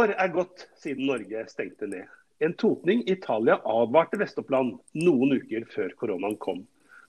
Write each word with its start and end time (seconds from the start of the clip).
år 0.00 0.14
er 0.16 0.32
gått 0.34 0.66
siden 0.80 1.08
Norge 1.10 1.44
stengte 1.50 1.88
ned. 1.90 2.08
En 2.40 2.54
totning 2.56 3.02
i 3.04 3.14
Italia 3.18 3.58
advarte 3.68 4.18
Vest-Oppland 4.20 4.78
noen 4.96 5.34
uker 5.36 5.66
før 5.74 5.92
koronaen 6.00 6.38
kom. 6.40 6.62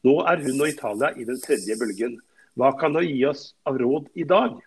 Nå 0.04 0.18
er 0.28 0.42
hun 0.44 0.60
og 0.60 0.72
Italia 0.72 1.12
i 1.16 1.28
den 1.28 1.40
tredje 1.40 1.78
bølgen. 1.80 2.18
Hva 2.60 2.74
kan 2.80 2.98
hun 2.98 3.06
gi 3.08 3.22
oss 3.30 3.52
av 3.70 3.80
råd 3.80 4.10
i 4.20 4.26
dag? 4.28 4.58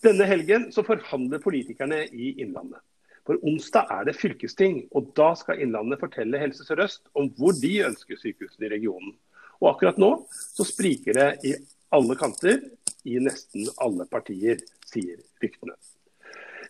Denne 0.00 0.24
helgen 0.24 0.70
så 0.72 0.84
forhandler 0.86 1.42
politikerne 1.44 2.06
i 2.08 2.32
Innlandet. 2.40 2.80
For 3.28 3.36
onsdag 3.44 3.90
er 3.92 4.06
det 4.08 4.16
fylkesting, 4.16 4.86
og 4.96 5.12
da 5.18 5.34
skal 5.36 5.60
Innlandet 5.60 6.00
fortelle 6.00 6.40
Helse 6.40 6.64
Sør-Øst 6.64 7.10
om 7.12 7.28
hvor 7.36 7.52
de 7.60 7.74
ønsker 7.90 8.16
sykehusene 8.16 8.70
i 8.70 8.72
regionen. 8.78 9.12
Og 9.60 9.74
akkurat 9.74 10.00
nå 10.00 10.14
så 10.32 10.64
spriker 10.64 11.20
det 11.20 11.28
i 11.50 11.54
alle 11.92 12.16
kanter 12.16 12.62
i 13.04 13.20
nesten 13.20 13.68
alle 13.80 14.08
partier, 14.08 14.62
sier 14.88 15.20
ryktene. 15.42 15.76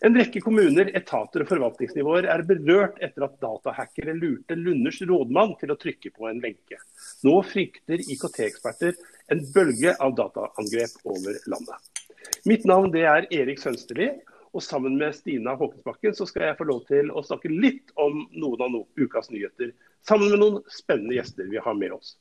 En 0.01 0.15
rekke 0.17 0.41
kommuner, 0.41 0.87
etater 0.97 1.43
og 1.43 1.49
forvaltningsnivåer 1.51 2.25
er 2.33 2.41
berørt 2.49 2.95
etter 3.05 3.27
at 3.27 3.35
datahackere 3.43 4.15
lurte 4.17 4.55
Lunders 4.57 4.97
rådmann 5.05 5.53
til 5.59 5.73
å 5.73 5.77
trykke 5.77 6.09
på 6.15 6.25
en 6.25 6.39
lenke. 6.41 6.79
Nå 7.21 7.35
frykter 7.45 8.01
IKT-eksperter 8.01 8.97
en 9.29 9.43
bølge 9.53 9.93
av 10.01 10.15
dataangrep 10.17 11.05
over 11.05 11.37
landet. 11.53 12.01
Mitt 12.49 12.65
navn 12.65 12.89
er 12.97 13.29
Erik 13.29 13.61
Sønsterli, 13.61 14.09
og 14.57 14.65
sammen 14.65 14.97
med 14.97 15.13
Stina 15.15 15.53
Håkensbakken 15.59 16.17
så 16.17 16.25
skal 16.25 16.47
jeg 16.47 16.57
få 16.57 16.65
lov 16.71 16.81
til 16.89 17.13
å 17.13 17.21
snakke 17.21 17.53
litt 17.53 17.93
om 18.01 18.25
noen 18.33 18.65
av 18.65 18.81
ukas 18.97 19.29
nyheter, 19.29 19.69
sammen 20.01 20.33
med 20.33 20.41
noen 20.41 20.59
spennende 20.81 21.19
gjester 21.19 21.45
vi 21.53 21.61
har 21.61 21.77
med 21.77 21.93
oss. 21.99 22.15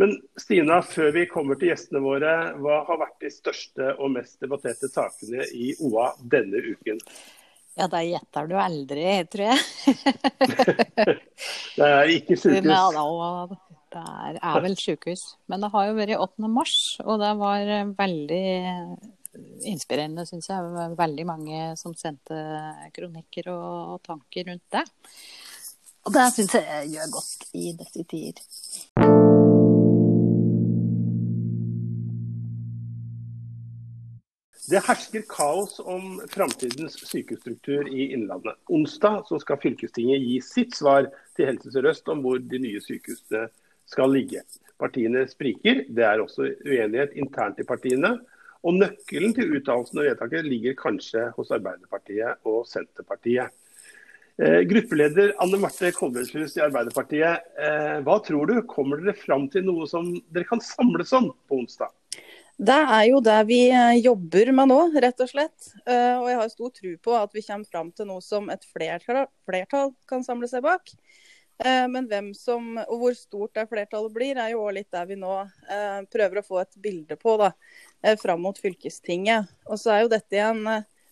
Men 0.00 0.12
Stina, 0.36 0.82
før 0.84 1.14
vi 1.14 1.24
kommer 1.30 1.56
til 1.56 1.70
gjestene 1.72 2.02
våre, 2.04 2.34
hva 2.60 2.82
har 2.88 3.00
vært 3.00 3.22
de 3.24 3.30
største 3.32 3.94
og 3.96 4.12
mest 4.18 4.36
debatterte 4.44 4.90
sakene 4.92 5.46
i 5.56 5.70
OA 5.88 6.10
denne 6.20 6.60
uken? 6.60 7.00
Ja, 7.76 7.88
da 7.92 8.00
gjetter 8.04 8.48
du 8.48 8.54
aldri, 8.60 9.04
tror 9.32 9.50
jeg. 9.50 9.96
det 11.78 11.88
er 11.88 12.12
ikke 12.12 12.38
sykehus? 12.40 12.70
Ja, 12.72 13.48
det 13.92 14.04
er 14.36 14.62
vel 14.64 14.76
sykehus. 14.80 15.26
Men 15.48 15.64
det 15.64 15.72
har 15.74 15.88
jo 15.88 15.98
vært 15.98 16.14
8. 16.16 16.48
mars, 16.52 16.76
og 17.04 17.20
det 17.20 17.32
var 17.40 17.72
veldig 17.98 18.46
inspirerende, 19.68 20.24
syns 20.28 20.48
jeg. 20.52 20.88
Veldig 20.96 21.28
mange 21.28 21.62
som 21.80 21.96
sendte 21.96 22.40
kronikker 22.96 23.52
og 23.52 24.00
tanker 24.08 24.48
rundt 24.52 24.66
det. 24.72 24.84
Og 26.06 26.16
det 26.16 26.28
syns 26.32 26.56
jeg 26.56 26.92
gjør 26.96 27.16
godt 27.18 27.48
i 27.52 27.72
disse 27.76 28.08
tider. 28.08 29.35
Det 34.66 34.80
hersker 34.82 35.22
kaos 35.30 35.76
om 35.78 36.16
framtidens 36.26 36.96
sykehusstruktur 37.06 37.86
i 37.86 38.08
Innlandet. 38.16 38.56
Onsdag 38.66 39.28
skal 39.38 39.60
fylkestinget 39.62 40.24
gi 40.26 40.40
sitt 40.42 40.74
svar 40.74 41.06
til 41.38 41.46
Helse 41.46 41.70
Sør-Øst 41.70 42.10
om 42.10 42.24
hvor 42.24 42.40
de 42.42 42.58
nye 42.58 42.80
sykehusene 42.82 43.44
skal 43.86 44.10
ligge. 44.10 44.42
Partiene 44.82 45.22
spriker. 45.30 45.84
Det 45.86 46.02
er 46.02 46.18
også 46.18 46.48
uenighet 46.66 47.14
internt 47.14 47.62
i 47.62 47.66
partiene. 47.68 48.16
Og 48.66 48.74
Nøkkelen 48.80 49.36
til 49.36 49.54
uttalelsen 49.54 50.00
og 50.02 50.08
vedtaket 50.08 50.48
ligger 50.50 50.74
kanskje 50.80 51.28
hos 51.36 51.54
Arbeiderpartiet 51.54 52.42
og 52.50 52.66
Senterpartiet. 52.66 53.54
Eh, 54.42 54.64
gruppeleder 54.66 55.30
Anne 55.40 55.60
Marte 55.62 55.92
Kolbergshus 55.94 56.58
i 56.58 56.64
Arbeiderpartiet, 56.66 57.46
eh, 57.54 58.02
hva 58.02 58.18
tror 58.26 58.50
du? 58.50 58.58
Kommer 58.66 58.98
dere 58.98 59.14
fram 59.14 59.46
til 59.48 59.62
noe 59.70 59.86
som 59.86 60.10
dere 60.34 60.50
kan 60.50 60.60
samles 60.60 61.14
om 61.14 61.30
på 61.46 61.62
onsdag? 61.62 61.94
Det 62.56 62.72
er 62.72 63.02
jo 63.10 63.18
det 63.20 63.36
vi 63.50 63.58
eh, 63.68 63.98
jobber 64.00 64.48
med 64.56 64.70
nå, 64.70 64.78
rett 65.04 65.18
og 65.20 65.28
slett. 65.28 65.66
Eh, 65.84 66.16
og 66.16 66.28
jeg 66.30 66.38
har 66.40 66.48
stor 66.48 66.70
tro 66.78 66.92
på 67.04 67.16
at 67.18 67.34
vi 67.36 67.42
kommer 67.44 67.68
fram 67.68 67.90
til 67.92 68.08
noe 68.08 68.22
som 68.24 68.48
et 68.48 68.64
flertall, 68.64 69.26
flertall 69.44 69.92
kan 70.08 70.24
samle 70.24 70.48
seg 70.48 70.64
bak. 70.64 70.88
Eh, 71.60 71.84
men 71.92 72.08
hvem 72.08 72.30
som, 72.36 72.78
og 72.86 73.02
hvor 73.02 73.18
stort 73.18 73.58
det 73.60 73.66
flertallet 73.68 74.14
blir, 74.14 74.40
er 74.40 74.54
jo 74.54 74.62
òg 74.64 74.78
litt 74.78 74.88
der 74.96 75.04
vi 75.10 75.20
nå 75.20 75.34
prøver 76.12 76.40
å 76.40 76.46
få 76.46 76.62
et 76.62 76.80
bilde 76.80 77.18
på 77.20 77.36
da, 77.42 77.50
fram 78.22 78.40
mot 78.48 78.56
fylkestinget. 78.56 79.52
Og 79.68 79.82
så 79.82 79.92
er 79.92 80.06
jo 80.06 80.14
dette 80.16 80.40
en 80.40 80.64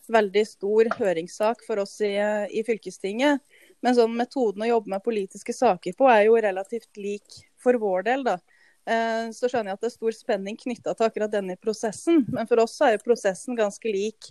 veldig 0.09 0.47
stor 0.49 0.88
høringssak 0.97 1.60
for 1.66 1.84
oss 1.84 1.99
i, 2.04 2.15
i 2.56 2.65
fylkestinget. 2.65 3.44
Men 3.84 4.00
sånn 4.00 4.16
metoden 4.16 4.65
å 4.65 4.72
jobbe 4.72 4.97
med 4.97 5.04
politiske 5.04 5.53
saker 5.53 5.97
på 5.97 6.09
er 6.09 6.25
jo 6.31 6.41
relativt 6.41 6.97
lik 6.97 7.43
for 7.60 7.77
vår 7.81 8.09
del. 8.09 8.25
da. 8.33 8.38
Eh, 8.84 9.31
så 9.33 9.49
skjønner 9.49 9.72
jeg 9.72 9.78
at 9.78 9.84
det 9.84 9.91
er 9.91 9.97
stor 9.97 10.17
spenning 10.17 10.59
knytta 10.61 10.93
til 10.93 11.06
akkurat 11.06 11.33
denne 11.33 11.56
prosessen. 11.61 12.25
Men 12.28 12.49
for 12.50 12.61
oss 12.65 12.77
er 12.84 12.97
jo 12.97 13.05
prosessen 13.06 13.56
ganske 13.59 13.93
lik 13.93 14.31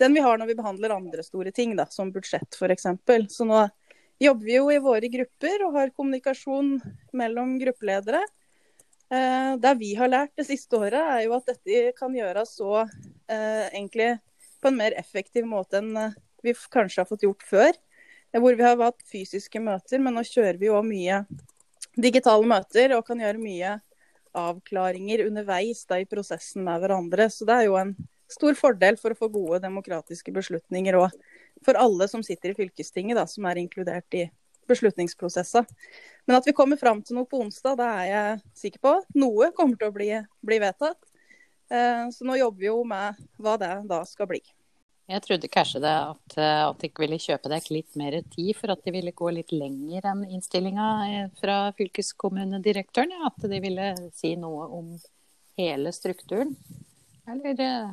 den 0.00 0.16
vi 0.16 0.22
har 0.24 0.38
når 0.40 0.50
vi 0.50 0.58
behandler 0.58 0.94
andre 0.96 1.22
store 1.22 1.52
ting, 1.54 1.76
da, 1.78 1.86
som 1.90 2.10
budsjett 2.10 2.58
f.eks. 2.58 2.88
Så 3.30 3.46
nå 3.46 3.60
jobber 4.22 4.46
vi 4.46 4.56
jo 4.56 4.70
i 4.72 4.80
våre 4.82 5.10
grupper 5.12 5.66
og 5.66 5.76
har 5.78 5.92
kommunikasjon 5.94 6.74
mellom 7.18 7.54
gruppeledere. 7.60 8.24
Eh, 9.12 9.52
det 9.62 9.76
vi 9.78 9.92
har 9.98 10.10
lært 10.10 10.34
det 10.38 10.48
siste 10.48 10.80
året, 10.80 10.98
er 10.98 11.26
jo 11.26 11.36
at 11.36 11.52
dette 11.52 11.94
kan 11.98 12.14
gjøres 12.16 12.56
så 12.58 12.82
eh, 12.82 13.68
egentlig 13.70 14.16
på 14.62 14.70
en 14.70 14.78
mer 14.78 14.96
effektiv 14.98 15.46
måte 15.46 15.82
enn 15.82 15.94
vi 16.42 16.54
kanskje 16.74 17.02
har 17.02 17.10
fått 17.10 17.26
gjort 17.26 17.46
før. 17.46 17.78
Hvor 18.32 18.56
vi 18.56 18.64
har 18.64 18.78
hatt 18.80 19.02
fysiske 19.04 19.60
møter, 19.60 20.00
men 20.00 20.16
nå 20.16 20.22
kjører 20.24 20.56
vi 20.56 20.70
jo 20.70 20.78
mye 20.86 21.20
digitale 22.00 22.48
møter 22.48 22.94
og 22.96 23.04
kan 23.04 23.20
gjøre 23.20 23.42
mye 23.42 23.74
avklaringer 24.38 25.26
underveis 25.26 25.84
da, 25.88 26.00
i 26.00 26.08
prosessen 26.08 26.64
med 26.66 26.82
hverandre. 26.82 27.28
Så 27.30 27.46
det 27.48 27.56
er 27.56 27.68
jo 27.68 27.78
en 27.80 27.94
stor 28.32 28.56
fordel 28.58 28.96
for 29.00 29.12
å 29.12 29.18
få 29.18 29.28
gode 29.32 29.60
demokratiske 29.64 30.32
beslutninger 30.34 30.96
og 30.98 31.12
for 31.64 31.78
alle 31.78 32.08
som 32.10 32.24
sitter 32.26 32.52
i 32.52 32.58
fylkestinget, 32.58 33.18
da, 33.18 33.26
som 33.28 33.46
er 33.46 33.60
inkludert 33.60 34.18
i 34.18 34.26
beslutningsprosesser. 34.70 35.66
Men 36.26 36.38
at 36.38 36.46
vi 36.48 36.54
kommer 36.56 36.80
fram 36.80 37.02
til 37.04 37.18
noe 37.18 37.28
på 37.28 37.42
onsdag, 37.42 37.76
det 37.78 37.88
er 37.90 38.08
jeg 38.08 38.40
sikker 38.64 38.84
på. 38.86 38.94
Noe 39.18 39.52
kommer 39.56 39.78
til 39.78 39.90
å 39.90 39.94
bli, 39.94 40.10
bli 40.42 40.58
vedtatt. 40.62 41.00
Eh, 41.72 42.08
så 42.14 42.26
nå 42.26 42.38
jobber 42.40 42.64
vi 42.64 42.70
jo 42.70 42.82
med 42.88 43.22
hva 43.42 43.56
det 43.60 43.72
da 43.90 44.02
skal 44.08 44.30
bli. 44.32 44.42
Jeg 45.10 45.22
trodde 45.24 45.50
kanskje 45.50 45.80
det 45.82 45.92
at, 45.92 46.36
eh, 46.38 46.68
de 46.78 46.90
ville 47.02 47.18
kjøpe 47.20 47.50
deg 47.50 47.66
litt 47.74 47.96
mer 47.98 48.14
tid 48.30 48.54
for 48.56 48.72
at 48.72 48.84
de 48.84 48.94
ville 48.94 49.12
gå 49.12 49.32
litt 49.34 49.50
lenger 49.52 50.06
enn 50.12 50.22
innstillinga 50.28 50.86
eh, 51.08 51.26
fra 51.40 51.56
fylkeskommunedirektøren. 51.78 53.12
At 53.26 53.42
de 53.50 53.60
ville 53.64 53.88
si 54.14 54.36
noe 54.38 54.68
om 54.78 54.94
hele 55.58 55.92
strukturen. 55.92 56.54
Eller 57.28 57.60
eh, 57.66 57.90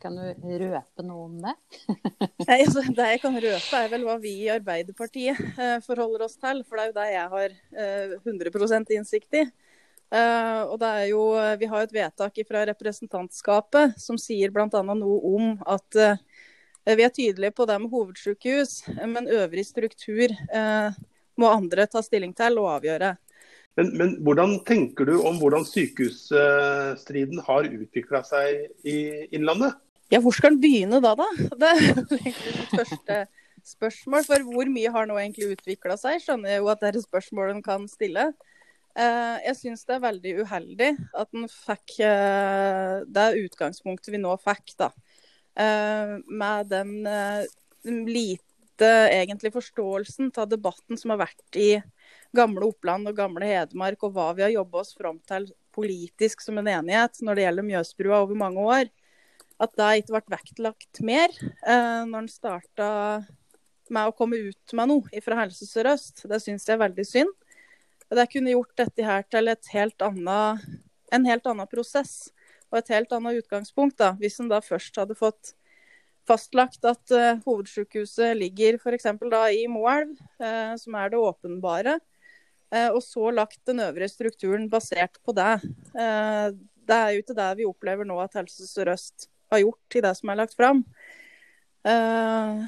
kan 0.00 0.16
du 0.16 0.24
røpe 0.64 1.04
noe 1.04 1.28
om 1.28 1.38
det? 1.44 1.54
Nei, 2.48 2.58
altså, 2.64 2.82
det 2.96 3.12
jeg 3.12 3.22
kan 3.22 3.38
røpe, 3.44 3.84
er 3.84 3.92
vel 3.92 4.08
hva 4.08 4.18
vi 4.22 4.34
i 4.46 4.50
Arbeiderpartiet 4.56 5.60
forholder 5.86 6.26
oss 6.26 6.40
til. 6.40 6.64
For 6.64 6.80
det 6.80 6.88
er 6.88 6.90
jo 6.90 6.98
det 6.98 7.08
jeg 7.12 7.32
har 7.36 7.56
eh, 7.84 8.18
100% 8.24 8.96
innsikt 8.96 9.42
i. 9.44 9.48
Uh, 10.08 10.64
og 10.72 10.78
det 10.80 10.88
er 10.88 11.06
jo, 11.10 11.22
Vi 11.60 11.68
har 11.68 11.84
et 11.84 11.92
vedtak 11.92 12.38
fra 12.48 12.62
representantskapet 12.70 13.98
som 14.00 14.16
sier 14.16 14.48
bl.a. 14.54 14.68
noe 14.82 15.18
om 15.36 15.50
at 15.68 15.98
uh, 16.00 16.14
Eh, 16.88 16.96
vi 16.96 17.04
er 17.04 17.12
tydelige 17.12 17.52
på 17.52 17.66
det 17.68 17.76
med 17.82 17.92
hovedsykehus, 17.92 18.82
men 19.12 19.28
øvrig 19.28 19.66
struktur 19.66 20.32
uh, 20.32 20.94
må 21.36 21.50
andre 21.52 21.84
ta 21.90 22.00
stilling 22.04 22.32
til 22.36 22.56
og 22.62 22.70
avgjøre. 22.78 23.10
Men, 23.76 23.90
men 23.98 24.14
hvordan 24.24 24.56
tenker 24.66 25.06
du 25.06 25.18
om 25.20 25.36
hvordan 25.38 25.66
sykehusstriden 25.68 27.42
har 27.46 27.68
utvikla 27.68 28.22
seg 28.26 28.88
i 28.88 28.96
Innlandet? 29.36 29.76
Ja, 30.08 30.22
Hvor 30.24 30.32
skal 30.32 30.56
den 30.56 30.62
begynne 30.62 31.02
da, 31.04 31.12
da? 31.18 31.28
Det 31.60 31.68
er 31.68 31.82
egentlig 31.84 32.54
mitt 32.56 32.72
første 32.72 33.18
spørsmål. 33.68 34.24
For 34.24 34.48
hvor 34.48 34.72
mye 34.72 34.92
har 34.94 35.06
nå 35.06 35.18
egentlig 35.20 35.52
utvikla 35.58 35.98
seg? 36.00 36.22
Skjønner 36.24 36.56
jeg 36.56 36.64
jo 36.64 36.72
at 36.72 36.80
det 36.80 36.88
er 36.88 36.98
et 36.98 37.06
spørsmål 37.06 37.52
en 37.52 37.62
kan 37.62 37.84
stille. 37.92 38.30
Eh, 38.32 38.57
jeg 38.98 39.54
syns 39.54 39.84
det 39.86 39.94
er 39.94 40.02
veldig 40.02 40.32
uheldig 40.42 40.88
at 41.22 41.36
en 41.36 41.44
fikk 41.52 41.92
det 41.98 43.26
utgangspunktet 43.44 44.10
vi 44.10 44.18
nå 44.18 44.32
fikk. 44.42 44.74
da. 44.80 44.88
Eh, 45.58 46.18
med 46.26 46.66
den 46.66 47.06
eh, 47.06 47.44
lite 48.06 48.90
egentlig 49.10 49.52
forståelsen 49.52 50.30
av 50.36 50.46
debatten 50.48 50.98
som 50.98 51.10
har 51.10 51.24
vært 51.24 51.58
i 51.58 51.80
gamle 52.36 52.68
Oppland 52.68 53.10
og 53.10 53.16
gamle 53.18 53.48
Hedmark, 53.48 54.04
og 54.06 54.14
hva 54.14 54.28
vi 54.38 54.44
har 54.44 54.54
jobba 54.54 54.84
oss 54.84 54.94
fram 54.94 55.18
til 55.26 55.48
politisk 55.74 56.44
som 56.44 56.60
en 56.60 56.70
enighet 56.70 57.18
når 57.24 57.34
det 57.34 57.46
gjelder 57.46 57.66
Mjøsbrua 57.72 58.20
over 58.22 58.38
mange 58.38 58.68
år, 58.76 58.92
at 59.58 59.74
det 59.80 59.90
ikke 59.98 60.14
ble 60.14 60.36
vektlagt 60.36 61.02
mer 61.02 61.34
eh, 61.42 62.06
når 62.06 62.20
en 62.20 62.30
starta 62.30 62.88
med 63.90 64.06
å 64.06 64.14
komme 64.14 64.38
ut 64.38 64.76
med 64.78 64.92
noe 64.92 65.24
fra 65.24 65.40
Helse 65.40 65.66
Sør-Øst. 65.66 66.22
Det 66.30 66.38
syns 66.44 66.68
jeg 66.68 66.76
er 66.76 66.84
veldig 66.84 67.08
synd. 67.08 67.34
Det 68.08 68.26
kunne 68.32 68.54
gjort 68.54 68.74
dette 68.80 69.04
her 69.04 69.24
til 69.28 69.50
helt 69.72 70.02
annet, 70.04 70.66
en 71.12 71.28
helt 71.28 71.46
annen 71.48 71.68
prosess 71.68 72.30
og 72.70 72.80
et 72.80 72.92
helt 72.92 73.12
annet 73.12 73.42
utgangspunkt. 73.42 73.98
da, 73.98 74.14
Hvis 74.20 74.40
en 74.40 74.48
da 74.48 74.60
først 74.64 74.96
hadde 74.96 75.16
fått 75.18 75.54
fastlagt 76.28 76.84
at 76.84 77.14
uh, 77.16 77.40
hovedsykehuset 77.46 78.36
ligger 78.36 78.76
f.eks. 78.76 79.06
i 79.56 79.64
Moelv, 79.72 80.12
uh, 80.40 80.74
som 80.76 80.96
er 81.00 81.12
det 81.12 81.20
åpenbare, 81.20 81.94
uh, 82.74 82.90
og 82.90 83.00
så 83.04 83.30
lagt 83.32 83.62
den 83.68 83.80
øvrige 83.80 84.12
strukturen 84.12 84.68
basert 84.68 85.16
på 85.24 85.32
det. 85.32 85.62
det 85.94 86.96
er 86.96 87.14
jo 87.14 87.22
ikke 87.24 87.36
det 87.36 87.48
vi 87.56 87.68
opplever 87.68 88.04
nå 88.04 88.20
at 88.20 88.36
Helse 88.36 88.68
Sør-Øst 88.68 89.28
har 89.50 89.64
gjort 89.64 89.96
i 89.96 90.04
det 90.04 90.14
som 90.16 90.28
er 90.28 90.40
lagt 90.42 90.56
fram. 90.56 90.84
Eh, 91.88 92.64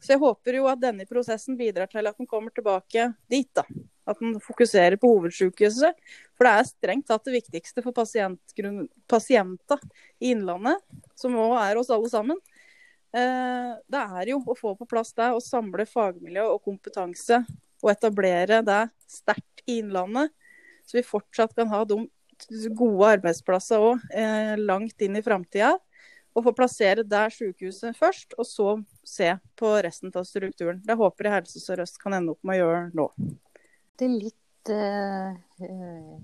så 0.00 0.14
jeg 0.14 0.20
håper 0.22 0.58
jo 0.58 0.68
at 0.70 0.80
denne 0.82 1.06
prosessen 1.08 1.58
bidrar 1.58 1.90
til 1.90 2.06
at 2.08 2.18
den 2.18 2.28
kommer 2.30 2.54
tilbake 2.54 3.12
dit. 3.30 3.50
da. 3.54 3.64
At 4.04 4.20
man 4.20 4.36
fokuserer 4.42 4.98
på 5.00 5.08
hovedsykehuset. 5.14 6.00
For 6.36 6.46
det 6.46 6.52
er 6.52 6.68
strengt 6.68 7.08
tatt 7.08 7.24
det 7.24 7.38
viktigste 7.38 7.84
for 7.84 7.96
pasienter 7.96 9.84
i 10.20 10.32
Innlandet, 10.34 10.82
som 11.16 11.36
òg 11.40 11.56
er 11.62 11.80
oss 11.80 11.92
alle 11.94 12.10
sammen. 12.12 12.40
Eh, 13.14 13.72
det 13.86 14.02
er 14.18 14.32
jo 14.32 14.40
å 14.42 14.56
få 14.58 14.74
på 14.76 14.88
plass 14.90 15.14
det, 15.14 15.30
å 15.30 15.42
samle 15.42 15.86
fagmiljø 15.86 16.48
og 16.50 16.64
kompetanse 16.66 17.44
og 17.84 17.92
etablere 17.92 18.58
det 18.66 18.82
sterkt 19.10 19.62
i 19.68 19.78
Innlandet, 19.82 20.32
så 20.84 20.98
vi 20.98 21.06
fortsatt 21.06 21.54
kan 21.56 21.70
ha 21.70 21.84
de 21.86 22.00
gode 22.74 23.12
arbeidsplasser 23.18 23.80
òg 23.80 24.02
eh, 24.10 24.54
langt 24.58 25.00
inn 25.04 25.16
i 25.16 25.24
framtida. 25.24 25.76
Og 26.34 26.42
få 26.48 26.50
plassere 26.58 27.04
der 27.06 27.30
sykehuset 27.30 27.94
først, 27.94 28.34
og 28.34 28.46
så 28.48 28.70
se 29.06 29.28
på 29.54 29.70
resten 29.86 30.10
av 30.10 30.26
strukturen. 30.26 30.80
Det 30.82 30.96
håper 30.98 31.28
jeg 31.28 31.36
Helse 31.36 31.62
Sør-Øst 31.62 32.00
kan 32.02 32.16
ende 32.18 32.34
opp 32.34 32.42
med 32.42 32.58
å 32.58 32.64
gjøre 32.64 32.88
nå. 32.98 33.06
Det 33.98 34.06
er 34.08 34.14
litt 34.14 34.70
uh, 34.74 35.34
uh, 35.62 36.16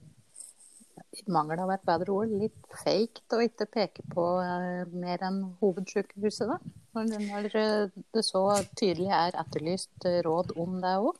mangel 1.31 1.63
av 1.63 1.71
et 1.75 1.87
bedre 1.87 2.15
ord, 2.15 2.33
litt 2.41 2.79
fake 2.83 3.37
å 3.37 3.43
ikke 3.45 3.69
peke 3.71 4.05
på 4.11 4.27
uh, 4.43 4.83
mer 4.91 5.23
enn 5.27 5.43
hovedsykehuset, 5.63 6.51
da? 6.51 6.59
Når, 6.99 7.13
når 7.29 7.49
det 7.55 8.25
så 8.27 8.43
tydelig 8.75 9.13
er 9.15 9.39
etterlyst 9.39 10.09
råd 10.27 10.57
om 10.59 10.81
det 10.83 10.97
òg? 10.99 11.19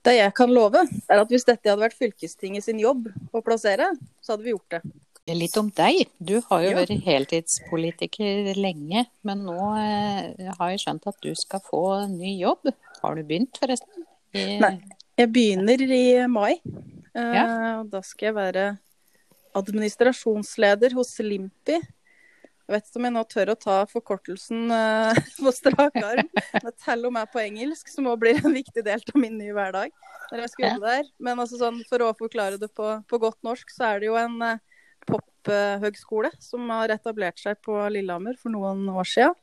Det 0.00 0.16
jeg 0.16 0.32
kan 0.36 0.48
love, 0.48 0.80
er 1.12 1.20
at 1.20 1.28
hvis 1.28 1.44
dette 1.44 1.68
hadde 1.68 1.82
vært 1.82 1.98
fylkestinget 1.98 2.64
sin 2.64 2.80
jobb 2.80 3.10
å 3.36 3.42
plassere, 3.44 3.90
så 4.24 4.32
hadde 4.32 4.46
vi 4.46 4.54
gjort 4.54 4.78
det. 4.78 4.80
Litt 5.36 5.56
om 5.60 5.68
deg. 5.76 6.08
Du 6.18 6.38
har 6.48 6.62
jo 6.64 6.70
ja. 6.72 6.78
vært 6.80 7.04
heltidspolitiker 7.04 8.56
lenge, 8.56 9.04
men 9.28 9.44
nå 9.46 9.58
eh, 9.78 10.48
har 10.56 10.72
jeg 10.72 10.80
skjønt 10.82 11.06
at 11.12 11.20
du 11.22 11.30
skal 11.38 11.62
få 11.62 11.82
ny 12.10 12.32
jobb. 12.40 12.72
Har 13.02 13.18
du 13.18 13.22
begynt, 13.28 13.60
forresten? 13.60 14.08
I... 14.32 14.56
Nei, 14.62 14.72
jeg 15.20 15.32
begynner 15.34 15.82
i 15.84 16.04
mai. 16.30 16.60
Eh, 17.14 17.34
ja. 17.36 17.46
Da 17.90 18.02
skal 18.06 18.30
jeg 18.30 18.36
være 18.36 18.66
administrasjonsleder 19.58 20.94
hos 20.96 21.16
Limpi. 21.24 21.78
Jeg 22.70 22.76
vet 22.76 22.86
ikke 22.86 23.00
om 23.00 23.06
jeg 23.08 23.14
nå 23.16 23.22
tør 23.26 23.50
å 23.50 23.58
ta 23.58 23.76
forkortelsen 23.90 24.70
uh, 24.70 25.16
på 25.42 25.52
strak 25.54 25.96
arm. 25.98 26.28
Men 26.54 26.74
selv 26.78 27.08
om 27.08 27.18
jeg 27.18 27.26
er 27.26 27.32
på 27.32 27.42
engelsk, 27.42 27.90
som 27.90 28.06
òg 28.12 28.20
blir 28.22 28.38
en 28.38 28.54
viktig 28.54 28.84
del 28.86 29.02
av 29.02 29.18
min 29.18 29.34
nye 29.40 29.56
hverdag. 29.56 29.90
når 30.30 30.44
jeg 30.44 30.52
skal 30.52 30.66
jobbe 30.68 30.92
der. 30.94 31.08
Men 31.18 31.42
altså 31.42 31.58
sånn, 31.58 31.80
for 31.90 32.06
å 32.06 32.12
forklare 32.14 32.60
det 32.62 32.70
på, 32.78 32.92
på 33.10 33.20
godt 33.22 33.40
norsk, 33.46 33.74
så 33.74 33.88
er 33.88 34.04
det 34.04 34.10
jo 34.12 34.14
en 34.20 34.38
uh, 34.38 34.84
pophøgskole 35.10 36.30
som 36.38 36.70
har 36.70 36.94
etablert 36.94 37.42
seg 37.42 37.58
på 37.66 37.74
Lillehammer 37.90 38.38
for 38.38 38.54
noen 38.54 38.86
år 38.94 39.10
siden. 39.16 39.34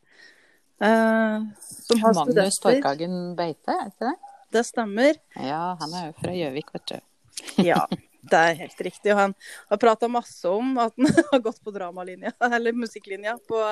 Uh, 0.77 1.43
Magnus 1.99 2.61
Torkagen 2.61 3.35
Beite, 3.35 3.75
er 3.75 3.91
ikke 3.91 4.13
det? 4.13 4.26
Det 4.53 4.63
stemmer. 4.63 5.17
Ja, 5.35 5.77
han 5.79 5.95
er 5.95 6.09
jo 6.09 6.17
fra 6.21 6.35
Gjøvik, 6.35 6.73
vet 6.75 6.93
du. 6.93 6.99
ja. 7.69 7.85
Det 8.27 8.39
er 8.49 8.59
helt 8.61 8.81
riktig. 8.87 9.11
Og 9.13 9.19
han 9.19 9.33
har 9.71 9.81
prata 9.81 10.09
masse 10.11 10.51
om 10.51 10.77
at 10.83 10.95
han 10.99 11.09
har 11.31 11.43
gått 11.45 11.59
på 11.63 11.73
dramalinja, 11.75 12.33
eller 12.49 12.77
musikklinja 12.77 13.37
på 13.47 13.63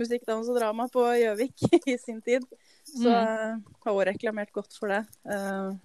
musikkdans 0.00 0.50
og 0.50 0.58
drama 0.58 0.88
på 0.92 1.06
Gjøvik 1.20 1.66
i 1.94 1.98
sin 2.00 2.22
tid. 2.24 2.46
Så 2.88 3.08
mm. 3.08 3.64
har 3.84 3.92
også 3.92 4.08
reklamert 4.10 4.52
godt 4.54 4.78
for 4.78 4.92
det. 4.92 5.02
Uh, 5.28 5.76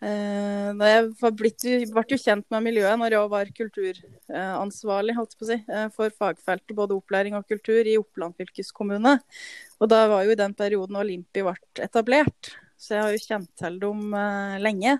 uh, 0.00 0.84
jeg 0.88 1.34
blitt, 1.36 1.68
ble 1.92 2.06
jo 2.14 2.20
kjent 2.20 2.48
med 2.54 2.66
miljøet 2.70 3.00
når 3.00 3.18
jeg 3.18 3.32
var 3.34 3.52
kulturansvarlig 3.60 5.18
si, 5.34 5.60
for 5.96 6.18
fagfeltet 6.18 6.76
både 6.76 6.96
opplæring 6.96 7.36
og 7.36 7.48
kultur 7.50 7.84
i 7.84 7.98
Oppland 8.00 8.36
fylkeskommune. 8.40 9.18
Og 9.80 9.92
da 9.92 10.04
var 10.08 10.24
jo 10.24 10.32
i 10.32 10.40
den 10.40 10.56
perioden 10.56 11.02
Olympi 11.02 11.44
ble 11.44 11.58
etablert. 11.84 12.54
Så 12.84 12.98
jeg 12.98 13.06
har 13.06 13.14
jo 13.14 13.24
kjent 13.24 13.50
til 13.56 13.80
dem 13.80 14.12
lenge. 14.60 14.98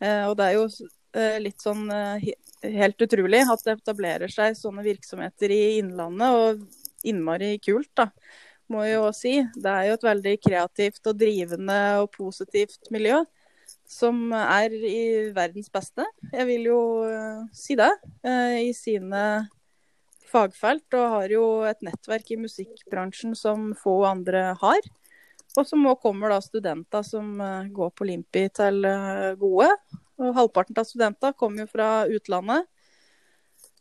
og 0.00 0.32
det 0.40 0.46
er 0.46 0.54
jo 0.56 0.64
Eh, 1.10 1.40
litt 1.42 1.58
sånn 1.58 1.88
eh, 1.90 2.28
helt 2.70 3.02
utrolig 3.02 3.40
at 3.42 3.64
det 3.66 3.74
etablerer 3.80 4.30
seg 4.30 4.54
sånne 4.54 4.84
virksomheter 4.86 5.50
i 5.50 5.62
Innlandet. 5.80 6.30
Og 6.30 7.08
innmari 7.10 7.56
kult, 7.64 7.90
da, 7.98 8.10
må 8.70 8.84
jeg 8.86 8.94
jo 8.98 9.10
si. 9.16 9.34
Det 9.56 9.72
er 9.72 9.88
jo 9.88 9.98
et 9.98 10.08
veldig 10.10 10.34
kreativt 10.44 11.10
og 11.10 11.18
drivende 11.18 11.80
og 12.04 12.10
positivt 12.14 12.92
miljø. 12.94 13.22
Som 13.90 14.30
er 14.34 14.70
i 14.74 15.30
verdens 15.34 15.70
beste. 15.72 16.04
Jeg 16.30 16.46
vil 16.46 16.68
jo 16.68 16.80
si 17.54 17.74
det. 17.78 17.90
I 18.22 18.70
sine 18.74 19.22
fagfelt. 20.30 20.86
Og 20.94 21.14
har 21.16 21.34
jo 21.34 21.44
et 21.66 21.82
nettverk 21.86 22.30
i 22.30 22.38
musikkbransjen 22.38 23.34
som 23.38 23.72
få 23.78 23.96
andre 24.10 24.52
har. 24.62 24.90
Og 25.58 25.66
så 25.66 25.78
kommer 26.02 26.30
da 26.30 26.40
studenter 26.44 27.02
som 27.06 27.32
uh, 27.40 27.66
går 27.74 27.90
på 27.96 28.06
Limpi 28.06 28.46
til 28.54 28.84
gode. 29.40 29.70
Og 30.20 30.36
halvparten 30.36 30.78
av 30.78 30.86
studentene 30.86 31.34
kommer 31.38 31.64
jo 31.64 31.72
fra 31.72 31.88
utlandet. 32.10 32.68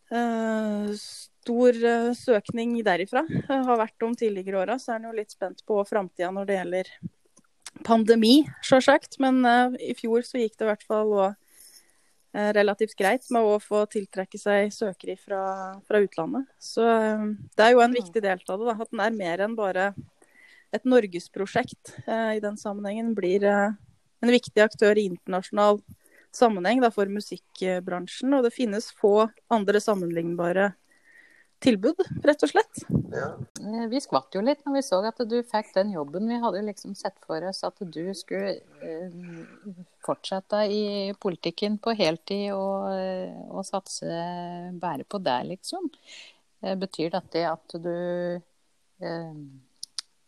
Uh, 0.09 0.89
stor 0.97 1.75
søkning 2.17 2.73
derifra 2.85 3.21
har 3.47 3.77
vært 3.79 4.05
om 4.05 4.15
tidligere 4.17 4.63
åra, 4.63 4.79
så 4.81 4.93
er 4.93 4.99
en 4.99 5.09
jo 5.09 5.17
litt 5.17 5.33
spent 5.33 5.61
på 5.65 5.77
framtida 5.87 6.31
når 6.33 6.49
det 6.49 6.57
gjelder 6.57 6.89
pandemi, 7.85 8.33
sjølsagt. 8.65 9.19
Men 9.23 9.39
i 9.81 9.95
fjor 9.97 10.25
så 10.27 10.41
gikk 10.41 10.57
det 10.59 10.67
i 10.67 10.69
hvert 10.69 10.85
fall 10.85 11.13
relativt 12.59 12.93
greit 12.99 13.25
med 13.33 13.45
å 13.45 13.55
få 13.63 13.85
tiltrekke 13.89 14.37
seg 14.37 14.73
søkere 14.75 15.15
fra, 15.17 15.41
fra 15.87 16.01
utlandet. 16.03 16.45
Så 16.61 16.85
det 17.57 17.65
er 17.65 17.73
jo 17.73 17.81
en 17.85 17.97
viktig 17.97 18.21
del 18.21 18.43
av 18.43 18.61
det, 18.61 18.67
da, 18.67 18.75
at 18.75 18.93
den 18.93 19.05
er 19.05 19.17
mer 19.17 19.45
enn 19.47 19.57
bare 19.57 19.89
et 20.75 20.85
norgesprosjekt 20.85 21.95
i 22.07 22.41
den 22.43 22.57
sammenhengen. 22.59 23.15
Blir 23.17 23.45
en 23.47 24.31
viktig 24.33 24.61
aktør 24.61 24.99
i 24.99 25.07
internasjonal 25.09 25.79
sammenheng 26.35 26.83
da, 26.83 26.91
for 26.93 27.09
musikkbransjen. 27.11 28.35
Og 28.37 28.45
det 28.45 28.53
finnes 28.55 28.91
få 28.99 29.29
andre 29.53 29.81
sammenlignbare 29.83 30.71
tilbud, 31.63 31.99
rett 32.23 32.43
og 32.45 32.51
slett. 32.51 32.81
Ja. 33.11 33.33
Eh, 33.59 33.85
vi 33.91 33.99
skvatt 33.99 34.35
jo 34.35 34.41
litt 34.45 34.61
når 34.63 34.77
vi 34.77 34.83
så 34.85 35.01
at 35.03 35.19
du 35.27 35.37
fikk 35.43 35.73
den 35.75 35.91
jobben. 35.91 36.29
Vi 36.31 36.39
hadde 36.39 36.63
liksom 36.63 36.95
sett 36.95 37.17
for 37.25 37.43
oss 37.49 37.65
at 37.67 37.81
du 37.83 38.03
skulle 38.15 38.53
eh, 38.85 39.17
fortsette 40.05 40.63
i 40.71 40.83
politikken 41.19 41.75
på 41.83 41.95
heltid 41.99 42.53
og, 42.55 42.93
eh, 42.95 43.35
og 43.51 43.67
satse 43.67 44.07
bare 44.79 45.03
på 45.03 45.19
det, 45.23 45.39
liksom. 45.55 45.89
Betyr 46.59 47.11
dette 47.13 47.43
at 47.47 47.75
du 47.79 47.91
eh, 48.39 49.35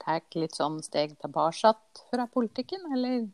tar 0.02 0.24
litt 0.40 0.58
sånn 0.58 0.82
steg 0.86 1.14
tilbake 1.22 1.76
fra 2.10 2.26
politikken, 2.34 2.84
eller? 2.96 3.30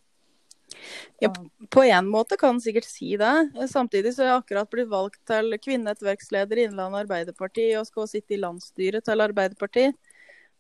Ja, 1.19 1.31
på 1.69 1.83
en 1.83 2.09
måte 2.12 2.38
kan 2.38 2.57
en 2.57 2.62
sikkert 2.62 2.86
si 2.86 3.15
det. 3.17 3.67
Samtidig 3.71 4.13
så 4.13 4.24
har 4.24 4.29
jeg 4.29 4.41
akkurat 4.43 4.69
blitt 4.69 4.91
valgt 4.91 5.21
til 5.29 5.55
kvinnenettverksleder 5.63 6.59
i 6.59 6.67
Innlandet 6.67 7.05
Arbeiderparti 7.05 7.71
og 7.79 7.88
skal 7.88 8.09
sitte 8.12 8.36
i 8.36 8.41
landsstyret 8.41 9.07
til 9.07 9.24
Arbeiderpartiet 9.24 9.97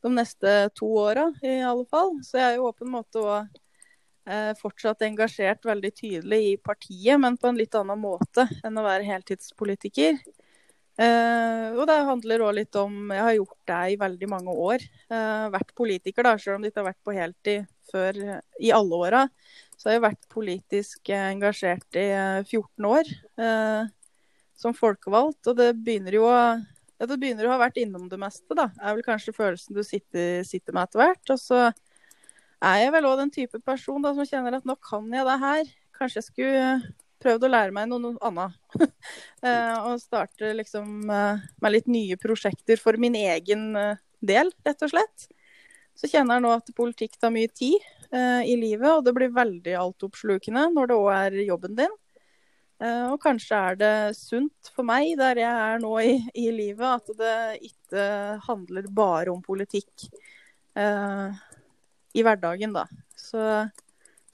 de 0.05 0.11
neste 0.13 0.55
to 0.77 0.89
åra 1.03 1.27
i 1.43 1.59
alle 1.65 1.85
fall. 1.91 2.15
Så 2.25 2.39
jeg 2.39 2.53
er 2.53 2.59
jo 2.61 2.71
på 2.71 2.87
en 2.87 2.93
måte 2.95 3.21
òg 3.21 3.59
eh, 4.29 4.53
fortsatt 4.61 5.05
engasjert 5.07 5.65
veldig 5.67 5.93
tydelig 5.97 6.41
i 6.51 6.57
partiet, 6.57 7.19
men 7.21 7.37
på 7.37 7.51
en 7.51 7.59
litt 7.59 7.75
annen 7.77 8.01
måte 8.01 8.47
enn 8.63 8.77
å 8.79 8.85
være 8.87 9.07
heltidspolitiker. 9.09 10.19
Eh, 10.97 11.67
og 11.77 11.83
det 11.85 11.97
handler 12.07 12.41
òg 12.41 12.55
litt 12.57 12.77
om 12.79 13.11
Jeg 13.13 13.21
har 13.21 13.35
gjort 13.35 13.69
det 13.69 13.81
i 13.93 13.99
veldig 14.01 14.29
mange 14.31 14.53
år. 14.53 14.85
Uh, 15.11 15.45
vært 15.53 15.75
politiker, 15.77 16.25
da, 16.25 16.35
selv 16.41 16.57
om 16.57 16.65
det 16.65 16.71
ikke 16.71 16.81
har 16.81 16.91
vært 16.91 17.05
på 17.05 17.17
heltid 17.17 17.67
før 17.91 18.17
i 18.59 18.73
alle 18.75 19.01
åra 19.07 19.27
så 19.77 19.89
har 19.89 19.97
jeg 19.97 20.05
vært 20.07 20.29
politisk 20.33 21.11
engasjert 21.13 21.97
i 22.01 22.07
14 22.09 22.57
eh, 22.57 22.87
år 22.89 23.11
uh, 23.41 23.83
som 24.57 24.73
folkevalgt. 24.75 25.43
Og 25.51 25.57
det 25.59 25.69
begynner 25.77 26.17
jo 26.17 26.25
å 26.25 26.37
ja, 26.97 27.05
det 27.05 27.19
begynner 27.21 27.45
å 27.45 27.51
ha 27.53 27.59
vært 27.61 27.77
innom 27.77 28.07
det 28.09 28.17
meste, 28.17 28.55
da. 28.57 28.71
er 28.81 28.95
vel 28.97 29.05
kanskje 29.05 29.35
følelsen 29.37 29.77
du 29.77 29.83
sitter, 29.85 30.41
sitter 30.47 30.73
med 30.73 30.87
etter 30.87 31.03
hvert. 31.03 31.33
Og 31.35 31.37
så 31.37 31.59
er 32.65 32.79
jeg 32.81 32.93
vel 32.95 33.05
òg 33.05 33.19
den 33.21 33.33
type 33.35 33.61
person 33.61 34.01
da, 34.01 34.15
som 34.17 34.25
kjenner 34.25 34.57
at 34.57 34.65
nå 34.65 34.73
kan 34.81 35.05
jeg 35.13 35.27
det 35.27 35.35
her. 35.43 35.69
Kanskje 35.99 36.23
jeg 36.23 36.27
skulle 36.31 36.63
prøvd 37.21 37.47
å 37.47 37.51
lære 37.51 37.75
meg 37.75 37.89
noe, 37.89 38.01
noe 38.03 38.21
annet. 38.29 38.57
eh, 39.45 39.75
og 39.87 40.01
starte 40.03 40.53
liksom 40.57 41.09
eh, 41.09 41.45
med 41.63 41.75
litt 41.75 41.89
nye 41.91 42.19
prosjekter 42.21 42.79
for 42.81 42.99
min 43.01 43.17
egen 43.17 43.69
eh, 43.77 44.03
del, 44.19 44.51
rett 44.67 44.85
og 44.85 44.93
slett. 44.93 45.29
Så 45.97 46.09
kjenner 46.11 46.37
jeg 46.37 46.45
nå 46.45 46.51
at 46.53 46.75
politikk 46.77 47.17
tar 47.17 47.33
mye 47.33 47.49
tid. 47.49 47.81
Eh, 48.07 48.43
i 48.47 48.55
livet, 48.55 48.87
og 48.87 49.03
det 49.03 49.11
blir 49.15 49.33
veldig 49.35 49.73
altoppslukende 49.75 50.69
når 50.71 50.87
det 50.89 50.95
òg 50.95 51.09
er 51.15 51.41
jobben 51.43 51.75
din. 51.79 51.95
Uh, 52.77 53.09
og 53.09 53.17
kanskje 53.23 53.57
er 53.57 53.77
det 53.79 53.93
sunt 54.13 54.69
for 54.75 54.85
meg 54.85 55.15
der 55.17 55.39
jeg 55.41 55.49
er 55.49 55.79
nå 55.81 55.95
i, 55.97 56.11
i 56.37 56.51
livet, 56.53 56.85
at 56.85 57.07
det 57.17 57.71
ikke 57.71 58.03
handler 58.45 58.85
bare 58.93 59.33
om 59.33 59.41
politikk 59.41 60.05
uh, 60.77 61.33
i 62.13 62.21
hverdagen, 62.21 62.75
da. 62.77 62.85
Så 63.17 63.41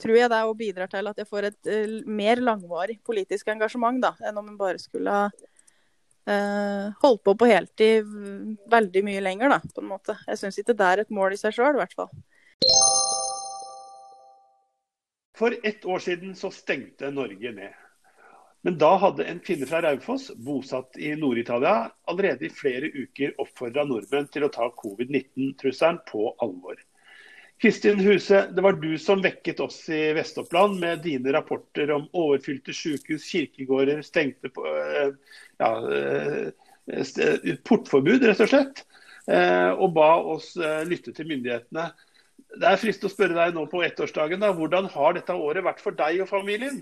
tror 0.01 0.17
jeg 0.17 0.31
det 0.31 0.43
òg 0.43 0.53
bidrar 0.59 0.91
til 0.91 1.09
at 1.09 1.19
jeg 1.21 1.29
får 1.29 1.49
et 1.49 1.71
uh, 1.71 1.97
mer 2.07 2.41
langvarig 2.43 2.99
politisk 3.05 3.51
engasjement, 3.53 4.01
da, 4.03 4.13
enn 4.25 4.39
om 4.39 4.51
en 4.51 4.59
bare 4.59 4.81
skulle 4.81 5.13
ha 5.13 5.27
uh, 5.29 6.87
holdt 7.03 7.23
på 7.25 7.35
på 7.39 7.49
heltid 7.51 8.09
veldig 8.71 9.05
mye 9.05 9.23
lenger, 9.23 9.55
da, 9.55 9.61
på 9.75 9.83
en 9.83 9.91
måte. 9.93 10.17
Jeg 10.27 10.41
syns 10.41 10.59
ikke 10.61 10.77
det 10.79 10.89
er 10.89 11.03
et 11.03 11.13
mål 11.13 11.35
i 11.35 11.41
seg 11.41 11.55
sjøl, 11.55 11.75
i 11.75 11.83
hvert 11.83 11.97
fall. 11.97 12.11
For 15.37 15.55
ett 15.63 15.85
år 15.85 15.99
siden 15.99 16.35
så 16.35 16.51
stengte 16.53 17.09
Norge 17.11 17.51
ned. 17.51 17.73
Men 18.63 18.77
da 18.79 18.93
hadde 18.95 19.25
en 19.27 19.41
kvinne 19.43 19.67
fra 19.67 19.81
Raufoss, 19.83 20.29
bosatt 20.39 20.95
i 20.95 21.09
Nord-Italia, 21.19 21.89
allerede 22.07 22.47
i 22.47 22.53
flere 22.53 22.87
uker 22.93 23.33
oppfordra 23.43 23.83
nordmenn 23.89 24.29
til 24.31 24.45
å 24.45 24.51
ta 24.53 24.69
covid-19-trusselen 24.77 25.99
på 26.07 26.29
alvor. 26.45 26.77
Kristin 27.63 27.99
Huse, 27.99 28.47
det 28.51 28.61
var 28.61 28.73
du 28.73 28.97
som 28.99 29.21
vekket 29.23 29.59
oss 29.63 29.77
i 29.89 30.09
Vest-Oppland 30.13 30.81
med 30.81 30.99
dine 30.99 31.31
rapporter 31.31 31.93
om 31.95 32.09
overfylte 32.11 32.73
sykehus, 32.75 33.23
kirkegårder, 33.23 34.01
stengte 34.03 34.49
eh, 34.51 35.13
ja, 35.63 35.69
eh, 35.95 37.53
portforbud, 37.63 38.25
rett 38.27 38.41
og 38.43 38.49
slett. 38.51 38.81
Eh, 39.31 39.69
og 39.77 39.93
ba 39.95 40.09
oss 40.33 40.49
lytte 40.89 41.13
til 41.15 41.29
myndighetene. 41.29 41.85
Det 42.51 42.67
er 42.67 42.81
frist 42.81 43.07
å 43.07 43.13
spørre 43.13 43.37
deg 43.37 43.55
nå 43.55 43.63
på 43.71 43.79
ettårsdagen, 43.87 44.43
da, 44.43 44.51
hvordan 44.57 44.91
har 44.91 45.15
dette 45.15 45.31
året 45.31 45.63
vært 45.63 45.79
for 45.85 45.95
deg 45.95 46.19
og 46.25 46.27
familien? 46.33 46.81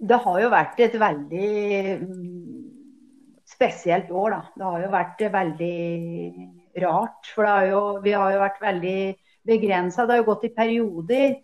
Det 0.00 0.16
har 0.24 0.40
jo 0.46 0.48
vært 0.56 0.80
et 0.80 0.96
veldig 0.96 1.52
mm, 2.06 2.56
spesielt 3.52 4.08
år, 4.08 4.38
da. 4.38 4.42
Det 4.56 4.70
har 4.70 4.86
jo 4.86 4.90
vært 4.96 5.26
veldig 5.36 5.76
rart. 6.82 7.32
For 7.34 7.48
jo, 7.66 7.82
vi 8.04 8.14
har 8.16 8.34
jo 8.34 8.42
vært 8.42 8.62
veldig 8.62 9.02
begrensa. 9.50 10.06
Det 10.06 10.16
har 10.16 10.22
jo 10.22 10.30
gått 10.30 10.48
i 10.48 10.54
perioder. 10.54 11.36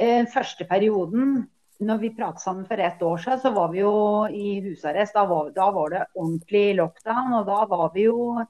Eh, 0.00 0.22
første 0.32 0.66
perioden, 0.68 1.42
når 1.80 2.00
vi 2.02 2.12
pratet 2.16 2.44
sammen 2.44 2.66
for 2.68 2.80
ett 2.80 3.02
år 3.02 3.20
siden, 3.20 3.40
så 3.42 3.52
var 3.56 3.70
vi 3.72 3.82
jo 3.82 3.94
i 4.28 4.60
husarrest. 4.64 5.16
Da 5.16 5.24
var, 5.28 5.50
da 5.56 5.70
var 5.74 5.94
det 5.94 6.06
ordentlig 6.14 6.66
lockdown. 6.80 7.34
Og 7.40 7.46
da 7.48 7.60
var 7.70 7.92
vi 7.94 8.08
jo 8.08 8.40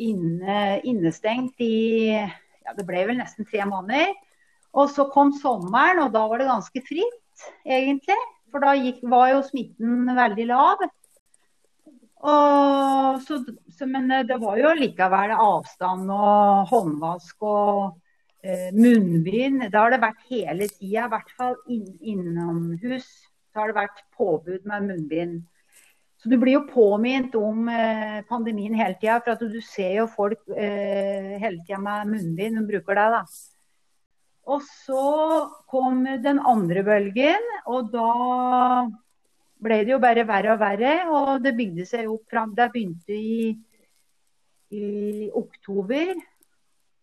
inne, 0.00 0.80
innestengt 0.88 1.60
i 1.62 2.16
ja, 2.16 2.74
det 2.76 2.86
ble 2.88 3.04
vel 3.08 3.20
nesten 3.20 3.48
tre 3.48 3.64
måneder. 3.68 4.14
Og 4.78 4.90
så 4.92 5.08
kom 5.10 5.32
sommeren, 5.34 6.04
og 6.04 6.12
da 6.14 6.26
var 6.30 6.38
det 6.38 6.50
ganske 6.50 6.82
fritt, 6.86 7.46
egentlig. 7.66 8.18
For 8.50 8.62
da 8.62 8.76
gikk, 8.78 9.02
var 9.10 9.32
jo 9.32 9.44
smitten 9.46 10.10
veldig 10.14 10.46
lav. 10.50 10.84
Og, 12.20 13.22
så, 13.24 13.40
men 13.88 14.10
eh, 14.10 14.26
det 14.28 14.40
var 14.42 14.58
jo 14.60 14.74
likevel 14.76 15.34
avstand 15.36 16.10
og 16.12 16.70
håndvask 16.72 17.46
og 17.46 18.00
eh, 18.42 18.68
munnbind. 18.76 19.68
Det 19.68 19.78
har 19.78 19.94
det 19.94 20.02
vært 20.02 20.26
hele 20.30 20.68
tida, 20.72 21.06
i 21.06 21.12
hvert 21.14 21.32
fall 21.36 21.56
inn, 21.70 21.86
innomhus. 22.00 23.08
Så 23.50 23.62
har 23.62 23.70
det 23.70 23.80
vært 23.80 24.04
påbud 24.18 24.68
med 24.68 24.90
munnbind. 24.90 25.40
Så 26.20 26.28
du 26.28 26.36
blir 26.36 26.58
jo 26.58 26.66
påminnet 26.68 27.32
om 27.38 27.68
eh, 27.72 28.20
pandemien 28.28 28.76
hele 28.76 28.98
tida. 29.00 29.20
For 29.24 29.34
at 29.36 29.44
du 29.54 29.60
ser 29.64 29.94
jo 30.02 30.10
folk 30.10 30.42
eh, 30.52 31.38
hele 31.40 31.62
tida 31.64 31.80
med 31.80 32.12
munnbind. 32.12 32.60
De 32.60 32.66
bruker 32.68 33.00
det, 33.00 33.06
da. 33.16 33.22
Og 34.50 34.64
så 34.66 35.04
kom 35.70 36.04
den 36.24 36.40
andre 36.48 36.82
bølgen, 36.82 37.44
og 37.70 37.90
da 37.92 38.08
ble 39.62 39.82
det 39.84 39.92
jo 39.92 40.00
bare 40.02 40.24
verre 40.28 40.54
og 40.54 40.62
verre. 40.62 40.94
Og 41.12 41.32
det 41.44 41.56
bygde 41.58 41.86
seg 41.88 42.08
opp 42.10 42.24
fram 42.32 42.54
Det 42.58 42.70
begynte 42.74 43.16
i, 43.16 43.52
i 44.70 45.30
oktober. 45.34 46.14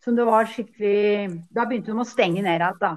Som 0.03 0.15
det 0.15 0.27
var 0.27 0.47
skikkelig 0.47 1.43
Da 1.51 1.65
begynte 1.65 1.91
de 1.91 2.03
å 2.03 2.07
stenge 2.07 2.43
ned 2.45 2.61
igjen, 2.61 2.81
da. 2.81 2.93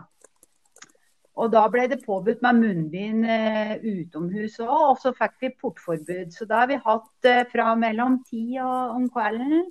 Og 1.40 1.48
da 1.54 1.62
ble 1.72 1.86
det 1.88 2.02
påbudt 2.04 2.42
med 2.44 2.58
munnbind 2.58 3.24
eh, 3.24 3.76
utomhus 3.80 4.58
òg, 4.60 4.74
og 4.90 4.98
så 5.00 5.14
fikk 5.16 5.38
vi 5.40 5.52
portforbud. 5.62 6.34
Så 6.34 6.44
da 6.44 6.64
har 6.64 6.68
vi 6.68 6.76
hatt 6.84 7.28
eh, 7.30 7.46
fra 7.48 7.70
mellom 7.80 8.18
ti 8.28 8.58
om 8.60 9.06
kvelden 9.14 9.70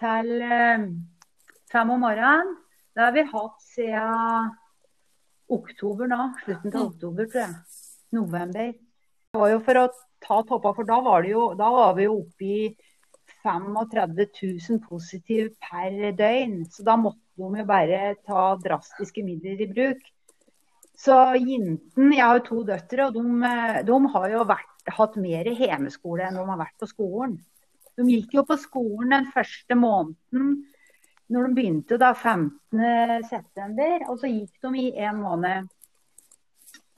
til 0.00 0.32
eh, 0.42 0.88
fem 1.70 1.94
om 1.94 2.02
morgenen 2.02 2.56
det 2.94 3.06
har 3.06 3.12
vi 3.14 3.22
hatt 3.22 3.62
siden 3.62 4.50
oktober 5.50 6.08
nå. 6.10 6.24
Slutten 6.44 6.74
av 6.74 6.88
oktober, 6.88 7.28
tror 7.30 7.42
jeg. 7.44 7.54
November. 8.12 8.72
Det 9.30 9.40
var 9.40 9.52
jo 9.52 9.60
for 9.64 9.78
å 9.80 9.84
ta 10.20 10.40
toppa, 10.48 10.72
for 10.76 10.88
da 10.88 10.98
var, 11.06 11.24
jo, 11.24 11.52
da 11.58 11.70
var 11.70 11.94
vi 11.96 12.08
jo 12.08 12.16
oppe 12.18 12.48
i 12.48 12.64
35 13.44 14.26
000 14.68 14.80
positive 14.84 15.50
per 15.62 16.16
døgn. 16.18 16.64
Så 16.70 16.84
da 16.86 16.96
måtte 17.00 17.20
de 17.40 17.60
jo 17.62 17.66
bare 17.68 18.14
ta 18.26 18.54
drastiske 18.60 19.24
midler 19.24 19.60
i 19.60 19.68
bruk. 19.70 20.02
Så 21.00 21.16
jinten, 21.40 22.12
Jeg 22.12 22.20
har 22.20 22.38
jo 22.38 22.44
to 22.44 22.62
døtre, 22.68 23.06
og 23.06 23.14
de, 23.14 23.22
de 23.88 24.00
har 24.14 24.28
jo 24.34 24.44
vært, 24.44 24.66
hatt 24.90 25.16
mer 25.20 25.48
hjemmeskole 25.48 26.26
enn 26.26 26.36
de 26.36 26.44
har 26.44 26.60
vært 26.60 26.76
på 26.80 26.88
skolen. 26.88 27.38
De 27.96 28.04
gikk 28.08 28.34
jo 28.36 28.44
på 28.48 28.56
skolen 28.60 29.12
den 29.12 29.26
første 29.32 29.76
måneden 29.76 30.60
når 31.30 31.46
de 31.46 31.56
begynte 31.56 31.98
da 32.00 32.10
15.9., 32.12 34.08
og 34.10 34.16
så 34.18 34.30
gikk 34.30 34.56
de 34.66 34.70
i 34.82 34.88
en 35.06 35.20
måned. 35.22 35.68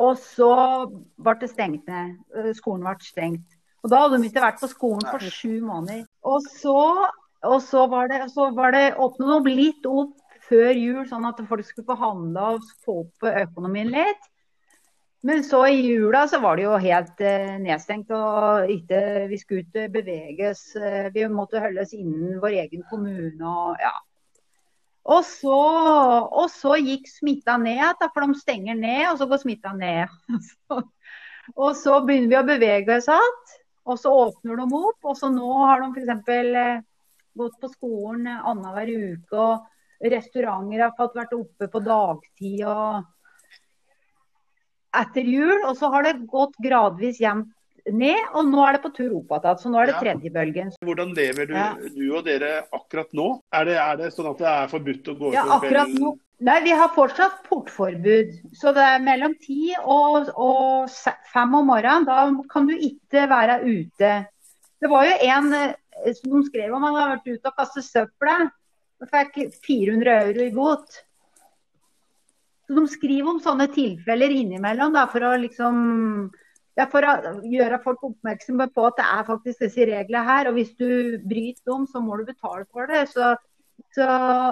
Og 0.02 0.16
så 0.18 0.52
ble 1.20 1.34
det 1.42 1.50
stengt 1.52 1.90
ned. 1.90 2.16
Eh, 2.34 2.52
skolen 2.56 2.86
ble 2.86 2.96
stengt. 3.06 3.58
Og 3.82 3.90
da 3.92 4.04
hadde 4.04 4.18
de 4.22 4.30
ikke 4.30 4.44
vært 4.44 4.62
på 4.62 4.70
skolen 4.70 5.04
for 5.04 5.26
sju 5.26 5.60
måneder. 5.66 6.06
Og 6.28 6.44
så, 6.46 6.82
og 7.42 7.62
så 7.66 7.86
var 7.90 8.10
det, 8.12 8.20
så 8.34 8.50
var 8.54 8.74
det 8.74 8.92
åpnet 8.94 9.32
opp 9.36 9.48
litt 9.50 9.88
opp 9.88 10.18
før 10.48 10.76
jul, 10.76 11.02
sånn 11.08 11.26
at 11.26 11.40
folk 11.48 11.66
skulle 11.66 11.88
få 11.88 11.98
handla 11.98 12.52
og 12.56 12.68
få 12.84 13.00
opp 13.06 13.26
økonomien 13.32 13.90
litt. 13.94 14.28
Men 15.22 15.44
så 15.46 15.60
i 15.70 15.78
jula 15.86 16.24
så 16.26 16.40
var 16.42 16.58
det 16.58 16.64
jo 16.64 16.78
helt 16.82 17.20
eh, 17.22 17.54
nedstengt. 17.62 18.10
og 18.10 18.70
ikke, 18.74 19.28
Vi 19.30 19.38
skulle 19.38 19.62
ikke 19.62 19.90
beveges. 19.94 20.64
Eh, 20.74 21.12
vi 21.14 21.28
måtte 21.30 21.62
holde 21.62 21.84
oss 21.84 21.94
innen 21.94 22.40
vår 22.42 22.58
egen 22.64 22.82
kommune. 22.90 23.38
og 23.46 23.78
ja, 23.78 23.92
og 25.02 25.24
så, 25.26 25.58
og 26.30 26.50
så 26.52 26.76
gikk 26.78 27.08
smitta 27.10 27.56
ned, 27.58 27.82
da, 27.98 28.08
for 28.14 28.22
de 28.22 28.38
stenger 28.38 28.76
ned, 28.78 29.08
og 29.10 29.18
så 29.18 29.26
går 29.30 29.40
smitta 29.42 29.72
ned. 29.74 30.12
og 31.62 31.72
så 31.78 31.98
begynner 32.06 32.30
vi 32.30 32.38
å 32.38 32.46
bevege 32.46 32.98
oss 33.00 33.10
igjen, 33.10 33.40
og 33.84 33.98
så 33.98 34.12
åpner 34.26 34.60
de 34.60 34.66
opp. 34.78 34.98
Og 35.10 35.16
så 35.18 35.30
nå 35.32 35.52
har 35.66 35.82
de 35.82 35.90
f.eks. 35.92 36.28
Eh, 36.36 36.82
gått 37.38 37.56
på 37.62 37.70
skolen 37.72 38.28
annenhver 38.28 38.90
uke, 38.92 39.40
og 39.40 40.12
restauranter 40.12 40.82
har 40.84 40.92
fått 40.98 41.14
vært 41.16 41.32
oppe 41.36 41.68
på 41.72 41.80
dagtid. 41.80 42.64
og 42.68 43.08
etter 44.92 45.24
jul, 45.24 45.62
og 45.64 45.76
så 45.78 45.88
har 45.94 46.04
det 46.04 46.18
gått 46.28 46.58
gradvis 46.62 47.20
jevnt 47.22 47.52
ned, 47.88 48.18
og 48.36 48.50
nå 48.50 48.60
er 48.62 48.76
det 48.76 48.82
på 48.84 48.92
tur 48.94 49.14
opp 49.18 49.32
igjen. 49.38 49.60
Så 49.62 49.72
nå 49.72 49.80
er 49.80 49.90
det 49.90 50.00
tredje 50.00 50.32
bølgen. 50.34 50.74
Hvordan 50.86 51.14
lever 51.16 51.48
du, 51.50 51.54
ja. 51.56 51.70
du, 51.80 52.04
og 52.12 52.26
dere 52.28 52.52
akkurat 52.70 53.16
nå? 53.16 53.28
Er 53.56 53.68
det, 53.68 53.78
er 53.82 53.96
det, 54.02 54.12
sånn 54.14 54.30
at 54.30 54.42
det 54.42 54.50
er 54.52 54.70
forbudt 54.70 55.10
å 55.10 55.16
gå 55.18 55.32
ja, 55.34 55.46
ut 55.48 55.56
akkurat 55.58 55.96
nå. 55.96 56.12
Nei, 56.42 56.56
vi 56.64 56.72
har 56.74 56.90
fortsatt 56.94 57.44
portforbud. 57.46 58.32
Så 58.58 58.72
det 58.74 58.82
er 58.82 59.04
mellom 59.04 59.36
ti 59.38 59.74
og, 59.78 60.32
og 60.34 60.90
fem 61.30 61.54
om 61.54 61.68
morgenen. 61.70 62.08
Da 62.08 62.24
kan 62.50 62.66
du 62.66 62.74
ikke 62.74 63.28
være 63.30 63.60
ute. 63.62 64.10
Det 64.82 64.90
var 64.90 65.06
jo 65.06 65.14
en 65.28 65.54
eh, 65.54 66.10
som 66.18 66.42
skrev 66.48 66.74
om 66.74 66.82
han 66.82 66.98
hadde 66.98 67.12
vært 67.12 67.30
ute 67.30 67.52
og 67.52 67.60
kastet 67.60 67.86
søpla. 67.86 68.36
Og 69.02 69.10
fikk 69.12 69.38
400 69.66 70.16
euro 70.26 70.46
i 70.46 70.54
bot. 70.56 70.98
Så 72.66 72.74
De 72.78 72.84
skriver 72.90 73.30
om 73.30 73.42
sånne 73.42 73.68
tilfeller 73.74 74.34
innimellom 74.34 74.94
da, 74.96 75.06
for 75.10 75.26
å 75.26 75.36
liksom 75.38 75.78
ja, 76.78 76.86
for 76.88 77.04
å 77.04 77.38
gjøre 77.44 77.82
folk 77.84 78.02
oppmerksomme 78.08 78.66
på 78.72 78.84
at 78.88 78.98
det 78.98 79.06
er 79.14 79.26
faktisk 79.28 79.62
disse 79.62 79.86
reglene 79.92 80.26
her. 80.26 80.50
Og 80.50 80.58
hvis 80.58 80.74
du 80.74 81.18
bryter 81.22 81.62
dem, 81.70 81.86
så 81.86 82.02
må 82.02 82.18
du 82.18 82.26
betale 82.26 82.66
for 82.72 82.90
det. 82.90 83.04
Så, 83.12 83.34
så, 83.92 84.06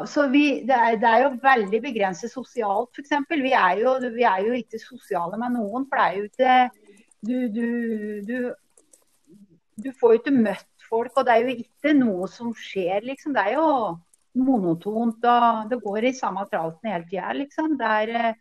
så 0.09 0.27
vi, 0.29 0.61
det, 0.69 0.77
er, 0.77 0.97
det, 1.01 1.09
er, 1.09 1.23
jo 1.25 1.41
veldig 1.43 1.81
begrenset 1.85 2.33
sosialt, 2.33 2.91
f.eks. 2.93 3.15
Vi, 3.31 3.39
vi 3.41 3.53
er 3.55 4.43
jo 4.45 4.57
ikke 4.59 4.81
sosiale 4.83 5.39
med 5.41 5.57
noen. 5.57 5.87
For 5.89 6.01
det 6.01 6.07
er 6.07 6.19
jo 6.19 6.29
ikke 6.29 6.89
Du, 7.21 7.37
du, 7.53 7.67
du, 8.25 8.37
du 9.85 9.91
får 10.01 10.13
jo 10.13 10.21
ikke 10.23 10.33
møtt 10.33 10.87
folk, 10.89 11.13
og 11.21 11.27
det 11.29 11.35
er 11.35 11.43
jo 11.45 11.57
ikke 11.65 11.93
noe 11.97 12.29
som 12.33 12.55
skjer, 12.57 13.05
liksom. 13.05 13.35
Det 13.37 13.43
er 13.45 13.59
jo 13.59 13.67
monotont. 14.41 15.25
og 15.25 15.69
Det 15.69 15.81
går 15.85 16.09
i 16.09 16.15
samme 16.17 16.47
tralten 16.49 16.93
hele 16.93 17.09
tida, 17.09 17.35
liksom. 17.37 17.77
Det 17.81 17.91
er 18.05 18.39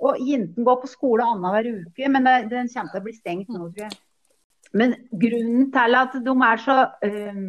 og 0.00 0.20
jentene 0.24 0.64
går 0.64 0.78
på 0.80 0.88
skole 0.88 1.24
annenhver 1.26 1.66
uke, 1.82 2.08
men 2.08 2.24
det, 2.24 2.36
den 2.52 2.70
kommer 2.72 2.94
til 2.94 3.02
å 3.02 3.04
bli 3.04 3.12
stengt 3.18 3.50
nå, 3.52 3.66
tror 3.66 3.84
jeg. 3.84 3.98
Men 4.70 4.94
grunnen 5.10 5.70
til 5.74 5.96
at 5.98 6.12
de 6.22 6.32
er 6.46 6.60
så 6.62 6.76
um, 7.02 7.46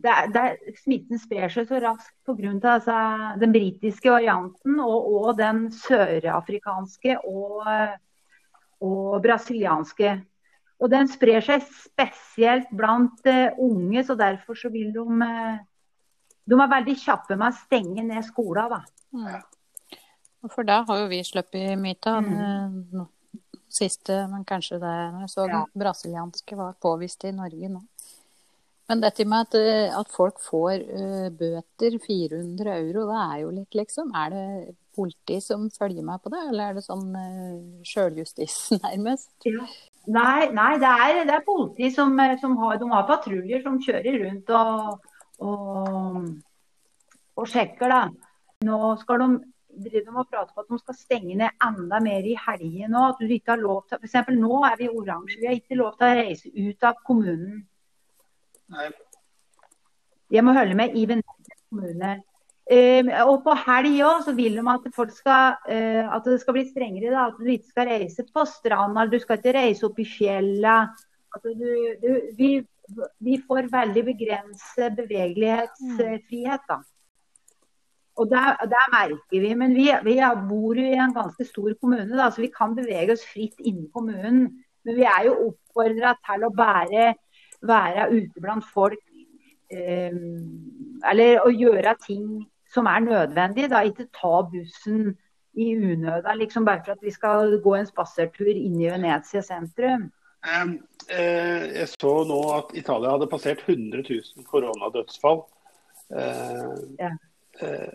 det 0.00 0.12
er, 0.12 0.28
det 0.32 0.44
er, 0.44 0.76
Smitten 0.80 1.20
sprer 1.20 1.52
seg 1.52 1.66
så 1.68 1.80
raskt 1.82 2.14
pga. 2.24 2.52
Altså, 2.72 2.96
den 3.40 3.52
britiske 3.52 4.12
varianten 4.12 4.80
og, 4.80 5.10
og 5.18 5.34
den 5.40 5.66
sørafrikanske 5.76 7.18
og, 7.28 7.68
og, 8.80 9.20
brasilianske. 9.24 10.16
Og 10.80 10.90
den 10.92 11.08
sprer 11.08 11.44
seg 11.44 11.68
spesielt 11.68 12.72
blant 12.72 13.20
uh, 13.28 13.60
unge, 13.60 14.04
så 14.04 14.16
derfor 14.16 14.56
så 14.58 14.72
vil 14.72 14.92
de 14.96 15.04
uh, 15.04 15.60
De 16.44 16.56
er 16.60 16.72
veldig 16.72 16.96
kjappe 17.00 17.36
med 17.40 17.52
å 17.52 17.60
stenge 17.60 18.04
ned 18.04 18.24
skolen. 18.24 18.72
da. 18.72 18.80
Mm. 19.12 20.48
For 20.52 20.64
da 20.68 20.82
har 20.88 21.04
jo 21.04 21.12
vi 21.12 21.22
sluppet 21.24 21.76
myta. 21.80 22.18
Mm. 22.20 23.04
Siste, 23.74 24.20
men 24.30 24.46
kanskje 24.48 24.80
det 24.82 24.94
jeg 25.20 25.32
så 25.32 25.48
Ja. 25.48 25.64
den 25.64 25.82
brasilianske 25.82 26.56
var 26.56 26.76
påvist 26.80 27.24
i 27.24 27.32
Norge 27.32 27.68
nå. 27.68 27.82
Men 28.88 29.00
dette 29.00 29.24
med 29.24 29.46
at, 29.46 29.54
eh, 29.56 29.98
at 29.98 30.10
folk 30.12 30.40
får 30.44 30.82
uh, 30.92 31.28
bøter 31.32 31.96
400 32.04 32.74
euro, 32.82 33.06
det 33.08 33.20
er 33.22 33.38
jo 33.40 33.50
litt 33.50 33.78
liksom 33.78 34.10
Er 34.14 34.34
det 34.34 34.74
politi 34.94 35.40
som 35.40 35.70
følger 35.70 36.04
meg 36.04 36.20
på 36.22 36.30
det, 36.30 36.42
eller 36.50 36.68
er 36.68 36.74
det 36.74 36.84
sånn 36.84 37.08
uh, 37.16 37.80
sjøljustis 37.82 38.58
nærmest? 38.84 39.32
Nei, 40.04 40.50
nei 40.52 40.74
det, 40.76 40.90
er, 41.06 41.22
det 41.24 41.32
er 41.38 41.46
politi 41.46 41.88
som, 41.94 42.12
som 42.40 42.58
har, 42.60 42.76
de 42.76 42.90
har 42.90 43.08
patruljer 43.08 43.64
som 43.64 43.80
kjører 43.80 44.20
rundt 44.26 44.52
og, 44.52 45.08
og, 45.40 46.20
og 47.40 47.48
sjekker. 47.48 47.88
da. 47.88 48.02
Nå 48.68 48.94
skal 49.00 49.24
de 49.24 49.53
driver 49.84 50.12
med 50.12 50.22
å 50.22 50.28
prate 50.28 50.54
på 50.54 50.62
at 50.64 50.70
de 50.70 50.78
skal 50.80 50.96
stenge 50.98 51.38
ned 51.40 51.64
enda 51.66 52.00
mer 52.04 52.26
i 52.26 52.36
helgen 52.46 52.94
nå. 52.94 53.06
At 53.12 53.22
du 53.22 53.30
ikke 53.30 53.54
har 53.54 53.62
lov 53.62 53.84
til, 53.88 54.02
eksempel 54.04 54.38
nå 54.40 54.60
er 54.68 54.76
vi 54.80 54.90
oransje. 54.90 55.40
Vi 55.40 55.48
har 55.50 55.58
ikke 55.58 55.80
lov 55.80 55.96
til 55.98 56.08
å 56.08 56.20
reise 56.20 56.52
ut 56.52 56.86
av 56.88 57.00
kommunen. 57.06 57.64
Nei. 58.74 58.92
Jeg 60.32 60.44
må 60.44 60.54
holde 60.56 60.76
med 60.78 60.96
i 60.96 61.04
Venezia 61.08 61.58
kommune. 61.68 62.14
Eh, 62.64 63.10
og 63.28 63.42
på 63.44 63.52
helg 63.66 63.98
òg 64.06 64.22
så 64.24 64.32
vil 64.36 64.56
de 64.56 64.62
at 64.72 64.86
folk 64.96 65.10
skal 65.12 65.58
uh, 65.68 66.14
at 66.16 66.24
det 66.24 66.38
skal 66.40 66.56
bli 66.56 66.64
strengere. 66.70 67.10
Da, 67.12 67.26
at 67.28 67.40
du 67.40 67.50
ikke 67.52 67.74
skal 67.74 67.90
reise 67.90 68.24
på 68.24 68.46
stranda, 68.48 69.04
du 69.10 69.18
skal 69.20 69.40
ikke 69.40 69.56
reise 69.58 69.84
opp 69.88 70.00
i 70.00 70.08
fjellet. 70.08 71.04
At 71.34 71.44
du, 71.44 71.68
du, 72.00 72.10
vi, 72.38 72.50
vi 73.26 73.36
får 73.44 73.68
veldig 73.72 74.04
begrenset 74.08 74.96
bevegelighetsfrihet. 74.96 76.64
da. 76.70 76.80
Og 78.16 78.30
der, 78.30 78.54
der 78.70 78.90
merker 78.92 79.40
vi, 79.42 79.54
Men 79.58 79.74
vi, 79.74 79.88
vi 80.04 80.18
bor 80.48 80.78
jo 80.78 80.86
i 80.86 81.00
en 81.00 81.14
ganske 81.14 81.44
stor 81.44 81.72
kommune, 81.80 82.16
da, 82.16 82.30
så 82.30 82.44
vi 82.44 82.52
kan 82.54 82.76
bevege 82.76 83.16
oss 83.16 83.24
fritt 83.26 83.58
innen 83.58 83.88
kommunen. 83.94 84.46
Men 84.84 84.96
vi 84.96 85.06
er 85.08 85.26
jo 85.26 85.34
oppfordra 85.48 86.14
til 86.26 86.46
å 86.46 86.52
bære, 86.54 87.08
være 87.64 88.08
ute 88.12 88.40
blant 88.44 88.66
folk. 88.74 89.00
Eh, 89.72 90.14
eller 91.10 91.42
å 91.42 91.50
gjøre 91.50 91.96
ting 92.04 92.44
som 92.74 92.86
er 92.86 93.02
nødvendig. 93.02 93.68
Da. 93.72 93.82
Ikke 93.82 94.06
ta 94.14 94.42
bussen 94.50 95.16
i 95.54 95.72
unøda, 95.74 96.34
liksom 96.34 96.66
bare 96.66 96.82
for 96.84 96.96
at 96.96 97.02
vi 97.02 97.12
skal 97.14 97.58
gå 97.62 97.76
en 97.78 97.86
spasertur 97.86 98.50
inn 98.50 98.80
i 98.82 98.90
Venezia 98.90 99.42
sentrum. 99.42 100.08
Eh, 100.44 101.62
jeg 101.78 101.88
så 101.92 102.14
nå 102.28 102.40
at 102.56 102.74
Italia 102.76 103.14
hadde 103.14 103.30
passert 103.30 103.62
100 103.66 104.02
000 104.08 104.48
koronadødsfall. 104.50 105.44
Eh, 106.14 106.74
Ja. 107.00 107.14
Eh, 107.62 107.90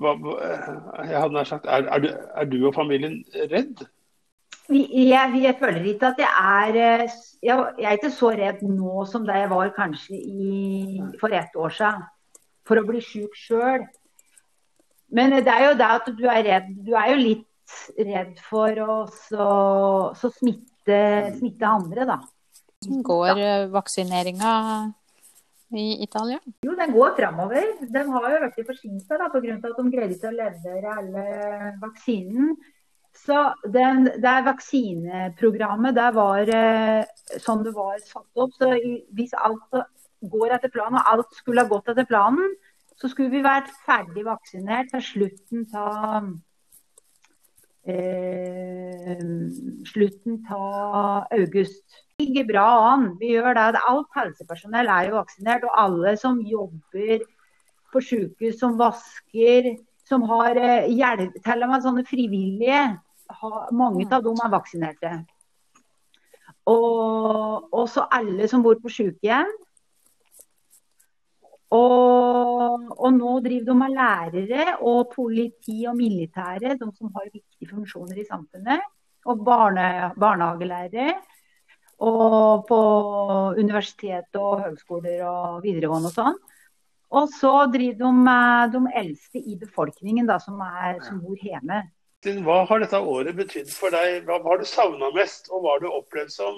hva, 0.00 0.14
eh, 0.42 0.72
jeg 1.10 1.20
hadde 1.20 1.36
nær 1.36 1.48
sagt, 1.48 1.68
er, 1.68 1.86
er, 1.92 2.02
du, 2.02 2.08
er 2.10 2.48
du 2.50 2.58
og 2.66 2.74
familien 2.76 3.20
redd? 3.52 3.84
Jeg, 4.66 5.30
jeg 5.42 5.54
føler 5.60 5.84
ikke 5.92 6.10
at 6.10 6.22
jeg 6.22 6.32
er 6.42 6.78
eh, 6.82 7.16
jeg, 7.42 7.66
jeg 7.78 7.86
er 7.86 7.98
ikke 8.00 8.10
så 8.14 8.32
redd 8.34 8.64
nå 8.66 9.04
som 9.06 9.26
da 9.28 9.38
jeg 9.38 9.50
var 9.52 9.70
kanskje 9.76 10.18
i, 10.18 11.00
for 11.20 11.34
ett 11.34 11.54
år 11.54 11.74
siden. 11.76 12.06
For 12.66 12.80
å 12.80 12.86
bli 12.88 13.02
syk 13.04 13.36
sjøl. 13.38 13.84
Men 15.14 15.36
det 15.38 15.52
er 15.52 15.68
jo 15.68 15.76
det 15.78 15.90
at 16.00 16.08
du 16.18 16.24
er 16.26 16.42
redd. 16.48 16.72
Du 16.82 16.96
er 16.98 17.12
jo 17.12 17.20
litt 17.20 17.76
redd 17.94 18.40
for 18.42 18.82
å 18.82 18.96
så, 19.06 19.50
så 20.18 20.30
smitte, 20.34 20.98
smitte 21.38 21.70
andre, 21.70 22.08
da. 22.08 22.18
Går 23.06 23.38
vaksineringa 23.70 24.56
i 25.74 26.02
Italia? 26.04 26.38
Jo, 26.62 26.76
den 26.78 26.92
går 26.94 27.16
framover. 27.16 27.72
Den 27.90 28.14
har 28.14 28.30
jo 28.30 28.40
blitt 28.44 28.70
forsinka 28.70 29.18
pga. 29.18 29.56
at 29.56 29.78
de 29.78 29.90
greide 29.90 30.14
ikke 30.14 30.30
å 30.30 30.36
levere 30.36 30.96
alle 31.00 31.26
vaksinen. 31.82 32.56
Så 33.16 33.36
den, 33.72 34.04
det 34.22 34.34
vaksineprogrammet 34.44 35.96
der 35.96 36.12
var 36.12 36.50
sånn 37.40 37.64
det 37.64 37.72
var 37.74 37.98
satt 38.04 38.42
opp. 38.42 38.52
Så 38.58 38.70
hvis 39.16 39.32
alt 39.34 39.80
går 40.20 40.56
etter 40.56 40.72
planen, 40.72 41.00
og 41.00 41.12
alt 41.12 41.38
skulle 41.38 41.64
ha 41.64 41.70
gått 41.70 41.88
etter 41.92 42.08
planen, 42.08 42.54
så 42.96 43.08
skulle 43.12 43.32
vi 43.32 43.44
vært 43.44 43.72
ferdig 43.86 44.24
vaksinert 44.24 44.92
til 44.92 45.02
slutten 45.04 45.66
av 45.76 46.30
eh, 47.84 49.20
slutten 49.90 50.40
av 50.52 51.26
august. 51.36 52.05
Ligger 52.18 52.46
bra 52.48 52.66
an. 52.94 53.10
Vi 53.20 53.34
gjør 53.34 53.52
det. 53.58 53.80
Alt 53.90 54.14
helsepersonell 54.16 54.88
er 54.88 55.10
jo 55.10 55.18
vaksinert, 55.18 55.66
og 55.68 55.74
alle 55.82 56.14
som 56.16 56.38
jobber 56.40 57.26
på 57.92 58.00
sykehus, 58.00 58.56
som 58.60 58.78
vasker, 58.80 59.74
som 60.08 60.24
har 60.30 60.56
eh, 60.56 60.88
hjelp, 60.96 61.36
til 61.44 61.66
og 61.66 61.72
med 61.72 61.84
sånne 61.84 62.06
frivillige, 62.08 62.80
mange 63.76 64.06
av 64.08 64.24
dem 64.24 64.40
er 64.40 64.54
vaksinerte. 64.54 65.12
Og 66.72 67.68
også 67.82 68.08
alle 68.16 68.48
som 68.48 68.64
bor 68.64 68.80
på 68.80 68.96
sykehjem. 68.96 69.52
Og, 71.76 72.90
og, 72.96 73.08
nå 73.12 73.38
driver 73.44 73.68
de 73.68 73.74
med 73.76 73.96
lærere 73.98 74.76
og 74.78 75.10
politi 75.12 75.82
og 75.90 75.98
militære, 75.98 76.78
de 76.80 76.92
som 76.94 77.10
har 77.12 77.28
viktige 77.28 77.74
funksjoner 77.74 78.22
i 78.22 78.28
samfunnet. 78.28 78.92
Og 79.26 79.42
barne, 79.44 80.14
barnehagelærere. 80.16 81.16
Og 82.04 82.66
på 82.68 82.78
universitet 83.56 84.36
og 84.36 84.60
høgskoler 84.66 85.22
og 85.24 85.62
videregående 85.64 86.10
og 86.12 86.16
sånn. 86.16 86.38
Og 87.16 87.28
så 87.32 87.52
driver 87.72 88.00
de 88.02 88.12
med 88.26 88.72
de 88.74 88.80
eldste 89.00 89.40
i 89.40 89.56
befolkningen 89.56 90.26
da, 90.28 90.40
som, 90.42 90.58
er, 90.60 90.98
som 91.06 91.22
bor 91.22 91.38
hjemme. 91.40 91.84
Hva 92.26 92.62
har 92.66 92.80
dette 92.82 92.98
året 92.98 93.36
betydd 93.38 93.70
for 93.70 93.94
deg? 93.94 94.24
Hva, 94.26 94.40
har 94.42 94.58
du 94.58 94.66
savna 94.66 95.12
mest, 95.14 95.50
og 95.52 95.62
hva 95.62 95.76
har 95.76 95.84
du 95.84 95.86
opplevd 95.92 96.32
som 96.32 96.56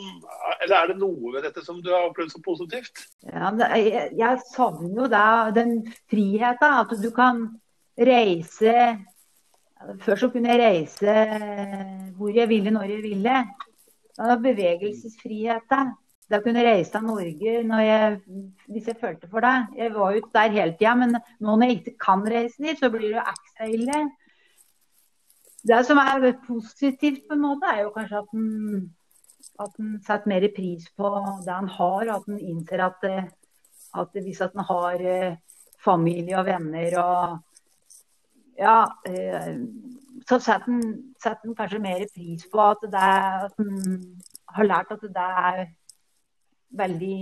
Eller 0.63 0.77
er 0.79 0.93
det 0.93 0.99
noe 1.01 1.35
ved 1.35 1.45
dette 1.45 1.65
som 1.67 1.83
du 1.85 1.91
har 1.93 2.07
opplevd 2.09 2.33
som 2.33 2.45
positivt? 2.45 3.05
Ja, 3.27 3.51
jeg, 3.77 4.09
jeg 4.17 4.41
savner 4.55 5.03
jo 5.03 5.09
da 5.13 5.27
den 5.53 5.81
friheten, 6.09 6.79
at 6.83 6.95
du 7.03 7.11
kan 7.13 7.45
reise 7.99 8.75
Før 10.07 10.23
så 10.23 10.31
kunne 10.33 10.55
jeg 10.55 10.63
reise 10.63 11.19
hvor 12.17 12.33
jeg 12.35 12.49
ville, 12.51 12.73
når 12.75 12.95
jeg 12.97 13.05
ville. 13.05 13.43
Da 14.19 14.37
bevegelsesfrihet 14.43 15.75
Da 16.29 16.41
kunne 16.45 16.61
jeg 16.61 16.67
reise 16.67 16.93
til 16.93 17.05
Norge 17.07 17.53
jeg, 17.87 18.17
hvis 18.69 18.89
jeg 18.91 18.99
følte 19.01 19.29
for 19.31 19.41
det. 19.41 19.67
Jeg 19.79 19.95
var 19.95 20.13
jo 20.13 20.23
der 20.35 20.51
hele 20.53 20.75
tida, 20.77 20.95
men 20.95 21.17
nå 21.17 21.55
når 21.57 21.63
jeg 21.63 21.77
ikke 21.79 21.95
kan 22.05 22.25
reise 22.27 22.63
dit, 22.63 22.79
så 22.79 22.91
blir 22.91 23.07
det 23.07 23.15
jo 23.15 23.23
ekstra 23.23 23.69
ille. 23.73 24.01
Det 25.69 25.79
som 25.87 25.99
er 26.03 26.35
positivt, 26.45 27.25
på 27.29 27.35
en 27.35 27.45
måte, 27.47 27.71
er 27.73 27.83
jo 27.87 27.95
kanskje 27.95 28.21
at 28.21 28.37
en, 28.37 28.85
at 29.65 29.81
en 29.81 29.97
setter 30.05 30.29
mer 30.29 30.49
pris 30.57 30.91
på 30.97 31.15
det 31.47 31.55
han 31.55 31.73
har. 31.79 32.13
At 32.19 32.29
en 32.29 32.39
innser 32.39 32.85
at, 32.85 33.09
at 34.03 34.21
hvis 34.21 34.45
at 34.45 34.55
en 34.55 34.69
har 34.69 35.05
familie 35.85 36.39
og 36.39 36.49
venner 36.51 36.99
og 37.03 37.39
Ja, 38.59 38.89
så 40.29 40.39
setter 40.45 40.73
en, 40.73 40.81
setter 41.23 41.49
en 41.49 41.57
kanskje 41.57 41.81
mer 41.83 42.05
pris 42.13 42.47
på 42.53 42.63
at, 42.63 42.83
det, 42.93 43.11
at 43.49 43.63
en 43.63 44.01
har 44.57 44.69
lært 44.69 44.91
at 44.93 45.05
det 45.05 45.29
er 45.51 45.63
veldig, 46.79 47.21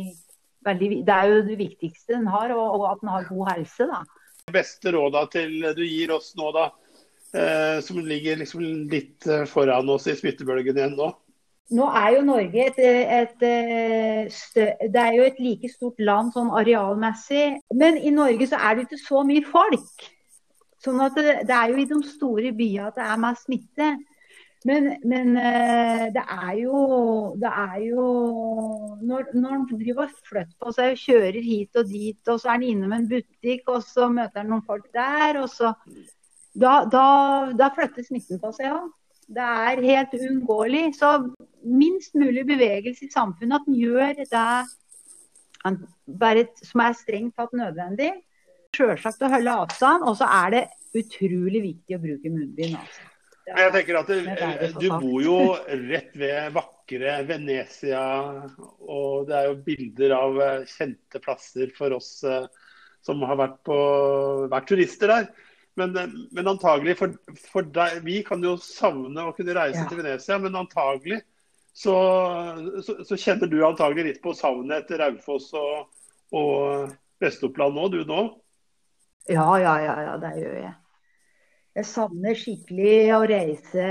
veldig 0.67 0.89
Det 1.07 1.15
er 1.15 1.31
jo 1.31 1.45
det 1.47 1.59
viktigste 1.61 2.17
en 2.19 2.27
har, 2.33 2.55
og, 2.57 2.81
og 2.81 2.89
at 2.91 3.05
en 3.05 3.13
har 3.15 3.29
god 3.29 3.53
helse, 3.53 3.87
da. 3.93 4.03
Beste 4.55 4.95
rådet 4.95 5.29
til 5.35 5.71
du 5.77 5.85
gir 5.87 6.15
oss 6.15 6.33
nå, 6.39 6.51
da? 6.55 6.71
Eh, 7.37 7.79
som 7.85 7.99
ligger 8.03 8.43
liksom 8.43 8.65
litt 8.91 9.27
foran 9.51 9.89
oss 9.93 10.07
i 10.11 10.17
smittebølgen 10.17 10.79
igjen 10.79 10.99
nå? 10.99 11.13
Nå 11.75 11.87
er 11.99 12.13
jo 12.15 12.21
Norge 12.23 12.67
et, 12.69 12.77
et, 12.79 13.41
et, 13.43 14.67
Det 14.95 15.01
er 15.03 15.17
jo 15.17 15.25
et 15.27 15.41
like 15.43 15.71
stort 15.73 15.99
land 15.99 16.31
sånn 16.35 16.53
arealmessig. 16.55 17.57
Men 17.75 17.99
i 17.99 18.13
Norge 18.15 18.47
så 18.51 18.61
er 18.61 18.77
det 18.77 18.87
ikke 18.87 19.03
så 19.03 19.25
mye 19.27 19.43
folk. 19.51 20.07
Sånn 20.85 21.01
at 21.01 21.17
det, 21.17 21.39
det 21.49 21.57
er 21.57 21.73
jo 21.73 21.81
i 21.81 21.89
de 21.89 22.03
store 22.05 22.53
byene 22.57 22.91
at 22.91 22.99
det 22.99 23.07
er 23.07 23.23
mest 23.23 23.49
smitte. 23.49 23.89
Men, 24.67 24.89
men 25.07 25.37
det 25.37 26.23
er 26.23 26.53
jo 26.59 26.79
Det 27.39 27.51
er 27.51 27.77
jo 27.85 28.05
Når, 29.05 29.29
når 29.37 29.51
han 29.53 29.67
driver 29.71 30.09
og 30.09 30.15
flytter 30.27 30.57
på 30.59 30.73
seg 30.75 30.95
og 30.95 31.03
kjører 31.05 31.39
hit 31.45 31.79
og 31.79 31.91
dit, 31.93 32.21
og 32.27 32.41
så 32.41 32.49
er 32.49 32.57
han 32.57 32.65
innom 32.67 32.95
en 32.97 33.09
butikk, 33.11 33.69
og 33.69 33.85
så 33.87 34.09
møter 34.11 34.43
han 34.43 34.51
noen 34.51 34.65
folk 34.67 34.89
der, 34.97 35.39
og 35.43 35.51
så 35.53 35.75
Da, 36.57 36.87
da, 36.89 37.07
da 37.53 37.69
flytter 37.77 38.07
smitten 38.07 38.41
på 38.41 38.51
seg 38.57 38.73
òg. 38.73 38.89
Det 39.37 39.45
er 39.45 39.83
helt 39.85 40.15
uunngåelig. 40.17 40.95
Så 40.97 41.11
minst 41.67 42.15
mulig 42.15 42.47
bevegelse 42.49 43.05
i 43.05 43.13
samfunnet. 43.13 43.61
At 43.61 43.67
en 43.69 43.77
gjør 43.77 44.15
det 44.23 44.29
bare 46.07 46.47
som 46.63 46.81
er 46.85 46.97
strengt 46.97 47.37
tatt 47.37 47.53
nødvendig. 47.53 48.13
Selvsagt 48.77 49.25
å 49.27 49.33
holde 49.33 49.59
avstand. 49.65 50.07
Og 50.07 50.19
så 50.21 50.29
er 50.43 50.55
det 50.55 50.65
utrolig 50.97 51.63
viktig 51.65 51.99
å 51.99 52.03
bruke 52.03 52.33
munnbind. 52.33 52.79
Altså. 52.81 53.13
Jeg 53.47 53.73
tenker 53.77 53.99
at 54.01 54.09
det, 54.11 54.71
Du 54.81 54.89
bor 54.91 55.21
jo 55.23 55.39
rett 55.93 56.15
ved 56.19 56.55
vakre 56.57 57.19
Venezia, 57.29 58.05
og 58.83 59.29
det 59.29 59.37
er 59.39 59.51
jo 59.51 59.59
bilder 59.67 60.15
av 60.17 60.41
kjente 60.71 61.23
plasser 61.23 61.71
for 61.77 61.95
oss 61.95 62.11
som 63.07 63.23
har 63.23 63.39
vært, 63.39 63.61
på, 63.67 63.77
vært 64.51 64.67
turister 64.71 65.13
der. 65.13 65.29
Men, 65.77 65.95
men 66.33 66.49
antagelig 66.49 66.97
for, 66.99 67.13
for 67.53 67.67
deg, 67.69 68.01
Vi 68.07 68.23
kan 68.25 68.43
jo 68.43 68.55
savne 68.63 69.29
å 69.29 69.35
kunne 69.37 69.55
reise 69.57 69.83
ja. 69.83 69.89
til 69.91 70.01
Venezia, 70.01 70.39
men 70.43 70.57
antagelig 70.57 71.21
så, 71.77 71.93
så, 72.81 72.95
så, 73.05 73.19
kjenner 73.21 73.51
du 73.53 73.59
antagelig 73.67 74.07
litt 74.07 74.21
på 74.25 74.33
savnet 74.33 74.87
etter 74.87 75.03
Raufoss 75.03 75.51
og, 75.61 75.91
og 76.33 76.95
Vest-Oppland 77.21 77.77
nå, 77.77 77.91
du 77.93 77.99
nå? 78.09 78.23
Ja, 79.29 79.47
ja, 79.59 79.75
ja, 79.83 79.95
ja, 80.07 80.17
det 80.23 80.33
gjør 80.39 80.59
jeg. 80.61 80.75
Jeg 81.77 81.89
savner 81.91 82.39
skikkelig 82.39 82.99
å 83.17 83.23
reise 83.29 83.87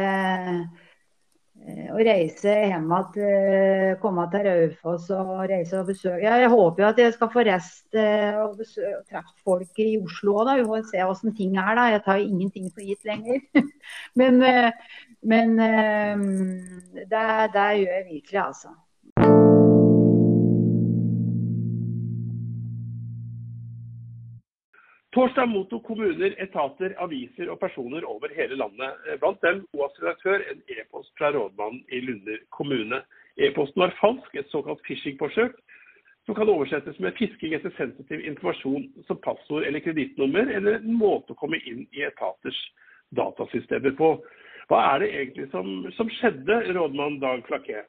Eh, 1.65 1.87
å 1.89 1.97
reise 1.97 2.51
hjem 2.51 2.91
igjen, 2.93 3.23
eh, 3.25 3.93
komme 4.01 4.25
til 4.29 4.43
Raufoss 4.45 5.07
og 5.15 5.31
reise 5.49 5.79
og 5.79 5.87
besøke. 5.89 6.21
Jeg 6.21 6.49
håper 6.51 6.83
jo 6.83 6.87
at 6.91 6.99
jeg 7.01 7.13
skal 7.15 7.31
få 7.33 7.45
reist 7.47 7.97
eh, 7.97 8.37
og, 8.37 8.57
besøke, 8.59 8.91
og 8.99 9.07
treffe 9.09 9.33
folk 9.47 9.81
i 9.81 9.95
Oslo 9.97 10.35
òg, 10.43 10.51
vi 10.59 10.67
får 10.69 10.85
se 10.91 11.01
hvordan 11.01 11.35
ting 11.39 11.57
er 11.57 11.79
da. 11.79 11.87
Jeg 11.95 12.03
tar 12.05 12.19
jo 12.21 12.27
ingenting 12.29 12.69
for 12.69 12.85
gitt 12.85 13.07
lenger. 13.09 13.41
men, 14.19 14.41
men 15.33 15.57
det, 15.57 17.27
det 17.55 17.67
gjør 17.81 17.95
jeg 17.95 18.07
virkelig, 18.11 18.41
altså. 18.45 18.75
Torsdag 25.15 25.45
mottok 25.45 25.83
kommuner, 25.87 26.33
etater, 26.43 26.91
aviser 26.99 27.47
og 27.47 27.59
personer 27.61 28.03
over 28.03 28.33
hele 28.35 28.57
landet, 28.59 28.97
eh, 29.07 29.15
blant 29.19 29.39
dem 29.45 29.61
OAS-redaktør, 29.71 30.43
en 30.51 30.59
e-post 30.75 31.13
fra 31.17 31.29
rådmannen 31.31 31.85
i 31.87 32.01
Lunder 32.03 32.41
kommune. 32.51 32.99
E-posten 33.37 33.79
var 33.79 33.95
falsk, 34.01 34.35
et 34.35 34.51
såkalt 34.51 34.81
phishing-forsøk, 34.83 35.55
som 36.25 36.35
kan 36.35 36.49
oversettes 36.49 36.99
med 36.99 37.15
fisking 37.15 37.55
etter 37.55 37.71
sensitiv 37.77 38.25
informasjon 38.27 38.89
som 39.07 39.21
passord 39.23 39.63
eller 39.63 39.79
kredittnummer, 39.79 40.51
eller 40.51 40.81
en 40.81 40.99
måte 40.99 41.31
å 41.31 41.39
komme 41.39 41.63
inn 41.63 41.87
i 41.95 42.03
etaters 42.03 42.59
datasystemer 43.15 43.95
på. 43.95 44.17
Hva 44.67 44.83
er 44.91 44.99
det 44.99 45.13
egentlig 45.13 45.51
som, 45.55 45.85
som 45.95 46.11
skjedde, 46.19 46.59
rådmann 46.75 47.21
Dag 47.23 47.47
Flaké? 47.47 47.85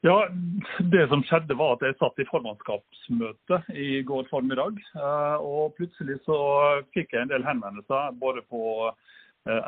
Ja, 0.00 0.28
Det 0.78 1.08
som 1.08 1.24
skjedde 1.26 1.56
var 1.58 1.74
at 1.74 1.82
jeg 1.82 1.96
satt 1.98 2.20
i 2.22 2.26
formannskapsmøte 2.28 3.56
i 3.74 4.02
går 4.06 4.28
formiddag. 4.30 4.76
Eh, 4.94 5.42
og 5.42 5.74
plutselig 5.74 6.20
så 6.22 6.36
fikk 6.94 7.16
jeg 7.16 7.24
en 7.24 7.32
del 7.32 7.42
henvendelser 7.42 8.14
både 8.20 8.44
på 8.46 8.92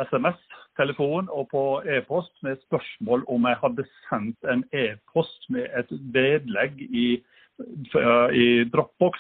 SMS, 0.07 0.39
eh, 0.39 0.69
telefon 0.79 1.27
og 1.35 1.49
på 1.51 1.65
e-post 1.83 2.31
med 2.47 2.63
spørsmål 2.69 3.25
om 3.27 3.49
jeg 3.49 3.59
hadde 3.65 3.87
sendt 4.07 4.51
en 4.53 4.63
e-post 4.71 5.51
med 5.51 5.67
et 5.75 5.91
vedlegg 6.15 6.79
i, 6.79 7.09
eh, 7.59 8.29
i 8.31 8.65
Dropbox. 8.71 9.19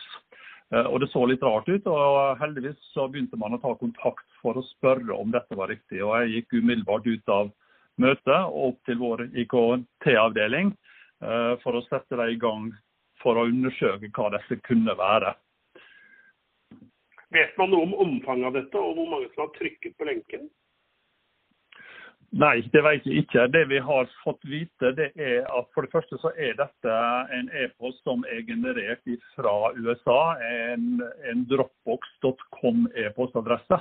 Og 0.71 1.01
Det 1.01 1.09
så 1.11 1.27
litt 1.27 1.43
rart 1.43 1.67
ut, 1.67 1.87
og 1.91 2.39
heldigvis 2.39 2.79
så 2.95 3.11
begynte 3.11 3.37
man 3.37 3.55
å 3.55 3.61
ta 3.61 3.75
kontakt 3.75 4.23
for 4.41 4.55
å 4.55 4.63
spørre 4.63 5.11
om 5.19 5.33
dette 5.33 5.57
var 5.57 5.67
riktig. 5.67 5.99
Og 5.99 6.15
Jeg 6.23 6.47
gikk 6.47 6.63
umiddelbart 6.63 7.07
ut 7.11 7.29
av 7.29 7.51
møtet 7.99 8.47
og 8.47 8.69
opp 8.69 8.85
til 8.87 8.95
vår 8.95 9.27
IKT-avdeling 9.35 10.71
for 11.63 11.77
å 11.77 11.83
sette 11.89 12.17
dem 12.17 12.33
i 12.33 12.39
gang 12.41 12.71
for 13.21 13.37
å 13.37 13.47
undersøke 13.51 14.09
hva 14.17 14.31
dette 14.33 14.57
kunne 14.65 14.95
være. 14.97 15.35
Vet 17.31 17.53
man 17.61 17.71
noe 17.71 17.87
om 17.87 17.93
omfanget 18.07 18.49
av 18.49 18.57
dette, 18.59 18.81
og 18.81 18.97
hvor 18.97 19.11
mange 19.13 19.29
som 19.35 19.45
har 19.45 19.53
trykket 19.59 19.95
på 19.99 20.09
lenken? 20.09 20.49
Nei, 22.31 22.61
det 22.71 22.83
vet 22.87 23.07
jeg 23.07 23.25
ikke. 23.25 23.49
Det 23.51 23.65
vi 23.73 23.79
har 23.83 24.11
fått 24.23 24.45
vite, 24.47 24.93
det 24.95 25.09
er 25.19 25.47
at 25.51 25.67
for 25.75 25.83
det 25.83 25.91
første 25.91 26.19
så 26.23 26.31
er 26.39 26.55
dette 26.59 26.99
en 27.35 27.49
e-post 27.59 28.05
som 28.07 28.23
er 28.31 28.45
generert 28.47 29.03
fra 29.35 29.55
USA. 29.75 30.21
En, 30.47 31.03
en 31.27 31.43
dropbox.com 31.51 32.87
e-postadresse. 32.95 33.81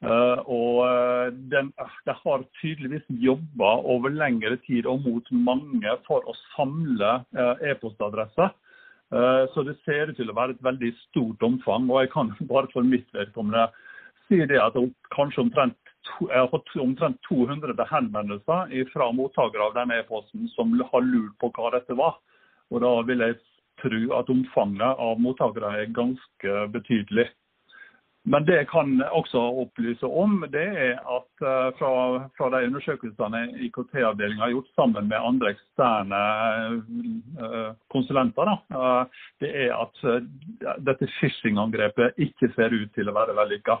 Uh, 0.00 0.40
og 0.48 0.76
eh, 0.86 1.26
den, 1.52 1.66
de 2.08 2.12
har 2.22 2.44
tydeligvis 2.56 3.04
jobba 3.20 3.74
over 3.84 4.08
lengre 4.08 4.56
tid 4.64 4.86
og 4.88 5.02
mot 5.04 5.26
mange 5.44 5.92
for 6.06 6.24
å 6.24 6.32
samle 6.54 7.18
uh, 7.36 7.60
e-postadresser. 7.60 8.54
Så 9.10 9.64
det 9.66 9.72
ser 9.82 10.12
ut 10.12 10.14
til 10.14 10.28
å 10.30 10.34
være 10.36 10.54
et 10.54 10.60
veldig 10.62 10.92
stort 11.08 11.40
omfang. 11.42 11.88
Og 11.90 12.04
jeg 12.04 12.12
kan 12.12 12.28
bare 12.52 12.70
for 12.70 12.86
mitt 12.86 13.08
vedkommende 13.10 13.64
si 14.28 14.38
det 14.46 14.60
at 14.62 14.76
kanskje 15.10 15.42
omtrent 15.42 15.90
jeg 16.20 16.38
har 16.38 16.48
fått 16.48 16.70
omtrent 16.80 17.18
200 17.26 17.74
henvendelser 17.90 18.70
fra 18.92 19.10
mottakere 19.12 19.66
av 19.66 19.74
denne 19.76 19.98
e-posten 20.00 20.46
som 20.54 20.72
har 20.92 21.04
lurt 21.04 21.34
på 21.42 21.50
hva 21.56 21.74
dette 21.74 21.96
var. 21.98 22.16
Og 22.70 22.80
da 22.84 22.92
vil 23.08 23.24
jeg 23.26 23.36
tro 23.82 24.00
at 24.16 24.30
omfanget 24.32 25.02
av 25.08 25.20
mottakere 25.20 25.74
er 25.82 25.92
ganske 25.96 26.56
betydelig. 26.72 27.26
Men 28.28 28.44
det 28.44 28.56
jeg 28.58 28.66
kan 28.68 28.98
også 29.16 29.40
opplyse 29.62 30.04
om, 30.04 30.42
det 30.52 30.66
er 30.68 30.98
at 31.08 31.44
uh, 31.44 31.70
fra, 31.78 31.92
fra, 32.36 32.48
de 32.52 32.66
undersøkelsene 32.68 33.40
IKT-avdelinga 33.64 34.44
har 34.44 34.52
gjort 34.52 34.68
sammen 34.76 35.08
med 35.08 35.24
andre 35.24 35.54
eksterne 35.54 36.20
uh, 37.40 37.70
konsulenter, 37.92 38.50
da, 38.50 38.58
uh, 38.76 39.22
det 39.40 39.54
er 39.64 39.72
at 39.72 40.04
dette 40.84 41.08
phishing-angrepet 41.16 42.20
ikke 42.20 42.52
ser 42.58 42.76
ut 42.76 42.92
til 42.96 43.08
å 43.08 43.16
være 43.16 43.38
vellykka. 43.40 43.80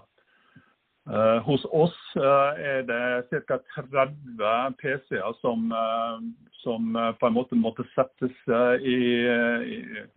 hos 1.44 1.64
oss 1.72 1.96
er 2.16 2.82
det 2.86 3.44
ca. 3.48 3.56
30 3.74 4.74
PC-er 4.78 5.32
som, 5.40 5.72
som, 6.62 6.98
på 7.18 7.26
en 7.26 7.34
måte 7.34 7.56
måtte 7.56 7.84
settes 7.96 8.36
i, 8.84 8.98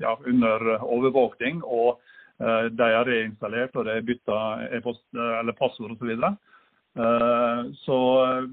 ja, 0.04 0.16
under 0.28 0.84
overvåkning. 0.84 1.64
og 1.64 2.00
Eh, 2.00 2.23
de 2.44 2.88
er 2.90 3.08
reinstallert 3.08 3.76
og 3.80 3.86
det 3.88 3.94
er 3.98 4.08
bytta 4.08 4.40
e 4.76 4.82
passord 5.58 5.94
osv. 5.96 6.12
Så, 7.86 8.26
eh, 8.26 8.44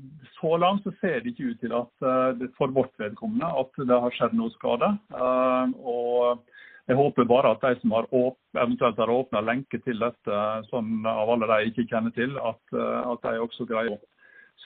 så 0.40 0.56
langt 0.56 0.82
så 0.82 0.92
ser 1.00 1.20
det 1.20 1.34
ikke 1.34 1.50
ut 1.52 1.60
til 1.60 1.74
at 1.76 2.06
eh, 2.06 2.30
det 2.40 2.48
for 2.56 2.72
vårt 2.72 2.94
vedkommende 2.98 3.50
at 3.62 3.82
det 3.88 3.98
har 4.04 4.16
skjedd 4.16 4.36
noe 4.38 4.52
skade. 4.54 4.88
Og 5.76 6.46
jeg 6.88 6.96
håper 6.96 7.28
bare 7.28 7.52
at 7.52 7.66
de 7.66 7.80
som 7.82 7.92
har 7.94 8.08
eventuelt 8.56 8.98
har 8.98 9.12
åpna 9.12 9.44
lenke 9.44 9.78
til 9.84 10.00
dette, 10.00 10.40
som 10.70 11.04
av 11.06 11.30
alle 11.36 11.50
de 11.52 11.68
ikke 11.68 11.86
kjenner 11.92 12.14
til, 12.16 12.32
at, 12.38 12.62
at 12.74 13.28
de 13.28 13.44
også 13.44 13.68
greier 13.68 13.94
å 13.94 14.00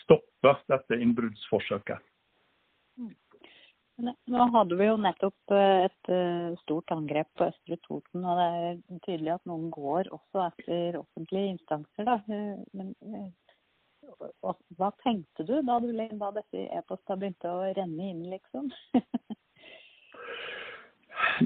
stoppe 0.05 0.55
dette 0.71 1.01
innbruddsforsøket. 1.03 2.01
Nå 4.03 4.47
hadde 4.51 4.75
vi 4.75 4.87
jo 4.89 4.97
nettopp 4.99 5.53
eh, 5.55 5.85
et 5.87 6.11
eh, 6.11 6.55
stort 6.65 6.91
angrep 6.91 7.29
på 7.39 7.47
Østre 7.47 7.77
Toten, 7.85 8.25
og 8.27 8.41
det 8.41 8.47
er 8.51 9.01
tydelig 9.05 9.35
at 9.37 9.45
noen 9.47 9.69
går 9.75 10.09
også 10.15 10.49
etter 10.49 10.99
offentlige 10.99 11.53
instanser. 11.55 12.09
Da. 12.09 12.17
Eh, 12.27 12.57
men 12.75 12.89
hva 14.75 14.91
tenkte 15.05 15.47
du 15.47 15.55
da, 15.63 15.79
du, 15.79 15.93
da 15.95 16.31
disse 16.41 16.65
e-postet 16.75 17.21
begynte 17.21 17.53
å 17.53 17.69
renne 17.77 18.09
inn, 18.11 18.25
liksom? 18.33 18.67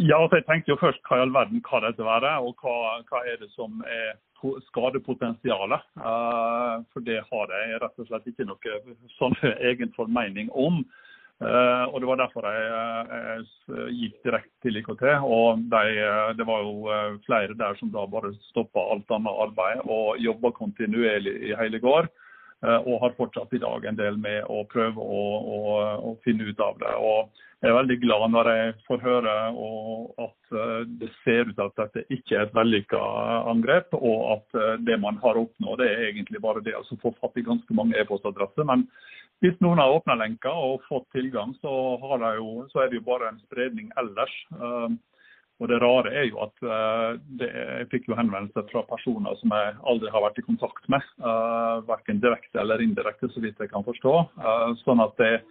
ja, 0.09 0.17
altså 0.17 0.41
jeg 0.41 0.47
tenkte 0.49 0.73
jo 0.73 0.79
først 0.81 1.05
hva 1.05 1.19
i 1.21 1.25
all 1.27 1.35
verden 1.37 1.61
kan 1.69 1.85
dette 1.85 2.07
være, 2.07 2.33
og 2.41 2.65
hva, 2.65 2.97
hva 3.11 3.21
er 3.29 3.37
det 3.43 3.51
som 3.53 3.85
er 3.85 4.17
skadepotensialet. 4.71 5.85
For 6.95 7.05
det 7.05 7.21
har 7.29 7.55
jeg 7.59 7.83
rett 7.85 8.01
og 8.01 8.09
slett 8.09 8.33
ikke 8.33 8.49
noe 8.49 8.81
sånn 9.19 9.37
egen 9.73 9.93
formening 9.99 10.49
om. 10.57 10.81
Uh, 11.39 11.87
og 11.95 12.01
Det 12.01 12.09
var 12.09 12.19
derfor 12.19 12.47
jeg, 12.51 12.63
jeg, 12.67 13.43
jeg 13.71 13.93
gikk 13.95 14.15
direkte 14.27 14.65
til 14.65 14.79
IKT. 14.81 15.03
og 15.23 15.61
de, 15.71 15.83
Det 16.35 16.47
var 16.47 16.65
jo 16.67 16.89
eh, 16.91 17.19
flere 17.27 17.55
der 17.55 17.77
som 17.79 17.93
da 17.95 18.07
bare 18.11 18.33
stoppa 18.49 18.83
alt 18.91 19.11
annet 19.15 19.43
arbeid 19.45 19.85
og 19.87 20.19
jobba 20.19 20.51
kontinuerlig 20.57 21.37
i 21.47 21.55
hele 21.61 21.79
går. 21.79 22.09
Uh, 22.59 22.83
og 22.91 23.05
har 23.05 23.15
fortsatt 23.15 23.53
i 23.55 23.61
dag 23.63 23.85
en 23.87 23.99
del 24.01 24.17
med 24.19 24.43
å 24.51 24.65
prøve 24.67 24.99
å, 24.99 25.27
å, 25.39 25.59
å, 26.09 26.15
finne 26.25 26.49
ut 26.49 26.59
av 26.59 26.81
det. 26.81 26.95
og 26.99 27.31
Jeg 27.63 27.71
er 27.71 27.77
veldig 27.77 27.99
glad 28.03 28.33
når 28.35 28.51
jeg 28.51 28.73
får 28.89 29.05
høre 29.05 29.35
at 30.25 30.57
det 30.99 31.11
ser 31.23 31.47
ut 31.47 31.55
til 31.55 31.69
at 31.69 31.79
dette 31.79 32.03
ikke 32.17 32.35
er 32.35 32.49
et 32.49 32.57
vellykka 32.59 32.99
angrep, 33.53 33.95
og 33.95 34.19
at 34.33 34.59
det 34.83 34.99
man 34.99 35.23
har 35.23 35.39
oppnådd, 35.39 35.85
er 35.87 36.09
egentlig 36.09 36.43
bare 36.43 36.65
det 36.67 36.75
å 36.75 36.83
få 36.99 37.15
fatt 37.21 37.39
i 37.39 37.47
ganske 37.47 37.79
mange 37.79 37.99
e-postadresser. 37.99 38.67
Men 38.67 38.89
hvis 39.45 39.59
noen 39.63 39.79
har 39.79 39.95
åpna 39.95 40.17
lenka 40.19 40.51
og 40.51 40.83
fått 40.89 41.07
tilgang, 41.15 41.53
så, 41.63 41.71
jo, 42.39 42.49
så, 42.73 42.83
er 42.83 42.91
det 42.91 42.99
jo 42.99 43.07
bare 43.07 43.31
en 43.31 43.39
spredning 43.45 43.93
ellers. 44.01 44.35
Uh, 44.55 44.91
og 45.59 45.69
Det 45.71 45.79
rare 45.83 46.11
er 46.15 46.27
jo 46.29 46.41
at 46.45 46.63
uh, 46.63 47.19
det, 47.39 47.49
jeg 47.51 47.89
fikk 47.93 48.09
jo 48.11 48.19
henvendelser 48.19 48.67
fra 48.71 48.85
personer 48.87 49.39
som 49.41 49.55
jeg 49.55 49.77
aldri 49.91 50.11
har 50.15 50.25
vært 50.27 50.39
i 50.39 50.47
kontakt 50.47 50.91
med. 50.91 51.07
Uh, 51.23 51.83
verken 51.87 52.23
direkte 52.23 52.63
eller 52.63 52.83
indirekte, 52.83 53.31
så 53.35 53.43
vidt 53.43 53.59
jeg 53.63 53.73
kan 53.73 53.87
forstå. 53.87 54.15
Uh, 54.39 54.75
sånn 54.85 55.03
at 55.03 55.15
det 55.19 55.31
er 55.37 55.47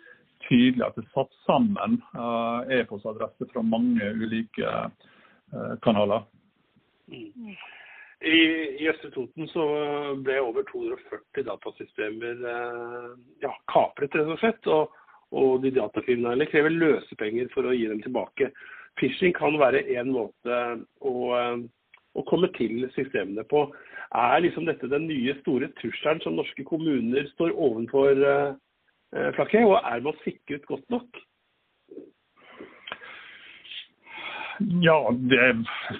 tydelig 0.47 0.85
at 0.85 0.95
det 0.95 1.03
er 1.03 1.13
satt 1.15 1.33
sammen 1.47 1.97
e-postadresser 2.71 3.49
fra 3.49 3.63
mange 3.65 4.05
ulike 4.21 4.69
kanaler. 5.81 6.27
I, 8.25 8.37
I 8.81 8.87
Østre 8.89 9.11
Toten 9.13 9.49
så 9.51 9.63
ble 10.25 10.39
over 10.41 10.65
240 10.71 11.45
datasystemer 11.45 12.39
eh, 12.49 13.11
ja, 13.43 13.51
kapret, 13.69 14.15
rett 14.17 14.31
og 14.33 14.41
slett. 14.41 14.69
Og, 14.73 14.95
og 15.37 15.61
de 15.61 15.73
datakriminelle 15.75 16.47
krever 16.49 16.73
løsepenger 16.73 17.51
for 17.53 17.67
å 17.67 17.75
gi 17.75 17.85
dem 17.91 18.01
tilbake. 18.01 18.49
Phishing 18.97 19.35
kan 19.37 19.59
være 19.61 19.83
en 19.99 20.13
måte 20.15 20.61
å, 21.05 21.13
å, 22.17 22.23
komme 22.29 22.49
til 22.57 22.87
systemene 22.95 23.45
på. 23.51 23.67
Er 24.17 24.41
liksom 24.41 24.65
dette 24.65 24.89
den 24.89 25.05
nye 25.11 25.35
store 25.43 25.69
trusselen 25.77 26.23
som 26.23 26.39
norske 26.39 26.65
kommuner 26.65 27.27
står 27.35 27.53
ovenfor, 27.53 28.15
eh, 28.17 28.55
Flakke, 29.37 29.61
og 29.63 29.77
er 29.87 30.01
man 30.03 30.17
sikret 30.25 30.65
godt 30.67 30.89
nok? 30.91 31.21
Ja, 34.81 34.97
det 35.31 35.43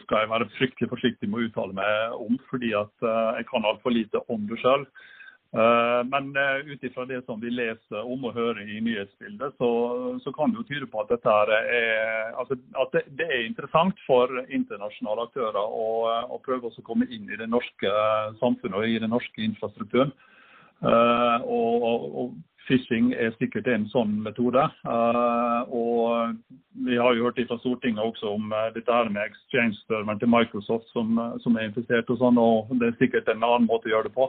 skal 0.03 0.23
jeg 0.23 0.29
være 0.31 0.49
fryktelig 0.57 0.89
forsiktig 0.89 1.29
med 1.29 1.39
å 1.39 1.49
uttale 1.49 1.77
meg 1.77 2.15
om, 2.17 2.39
fordi 2.49 2.71
at 2.77 3.05
jeg 3.37 3.45
kan 3.51 3.67
altfor 3.69 3.93
lite 3.93 4.23
om 4.33 4.47
det 4.49 4.57
sjøl. 4.63 4.87
Eh, 5.55 6.01
men 6.11 6.33
uh, 6.35 6.59
ut 6.67 6.83
ifra 6.83 7.05
det 7.07 7.21
som 7.25 7.39
vi 7.39 7.49
leser 7.49 8.03
om 8.03 8.25
og 8.27 8.35
hører 8.35 8.67
i 8.67 8.81
nyhetsbildet, 8.83 9.55
så, 9.55 9.69
så 10.19 10.33
kan 10.35 10.51
det 10.51 10.59
jo 10.59 10.65
tyde 10.67 10.89
på 10.91 10.99
at, 10.99 11.13
er, 11.15 11.53
altså, 12.35 12.57
at 12.75 12.91
det, 12.97 13.05
det, 13.19 13.27
er 13.31 13.45
interessant 13.45 13.95
for 14.03 14.27
internasjonale 14.43 15.29
aktører 15.29 15.61
å, 15.63 15.87
å 16.35 16.41
prøve 16.43 16.67
å 16.67 16.85
komme 16.85 17.07
inn 17.07 17.31
i 17.31 17.39
det 17.39 17.47
norske 17.47 17.93
samfunnet 18.41 18.75
og 18.75 18.91
i 18.91 18.99
den 18.99 19.13
norske 19.13 19.45
infrastrukturen. 19.45 20.11
Og, 20.83 21.83
og, 21.89 22.03
og, 22.21 22.35
Phishing 22.67 23.13
er 23.15 23.31
sikkert 23.37 23.67
en 23.71 23.87
sånn 23.91 24.17
metode. 24.25 24.63
og 24.85 26.35
Vi 26.87 26.97
har 26.99 27.15
jo 27.15 27.23
hørt 27.25 27.39
fra 27.47 27.57
Stortinget 27.61 28.03
også 28.03 28.33
om 28.35 28.51
dette 28.75 28.91
her 28.91 29.09
med 29.09 29.23
exchange-serveren 29.31 30.19
til 30.19 30.31
Microsoft 30.31 30.91
som, 30.91 31.15
som 31.43 31.55
er 31.55 31.69
infisert. 31.69 32.09
og 32.09 32.19
sånn, 32.19 32.37
og 32.37 32.75
Det 32.75 32.91
er 32.91 32.99
sikkert 32.99 33.31
en 33.31 33.43
annen 33.43 33.69
måte 33.71 33.87
å 33.87 33.95
gjøre 33.95 34.09
det 34.09 34.15
på. 34.19 34.27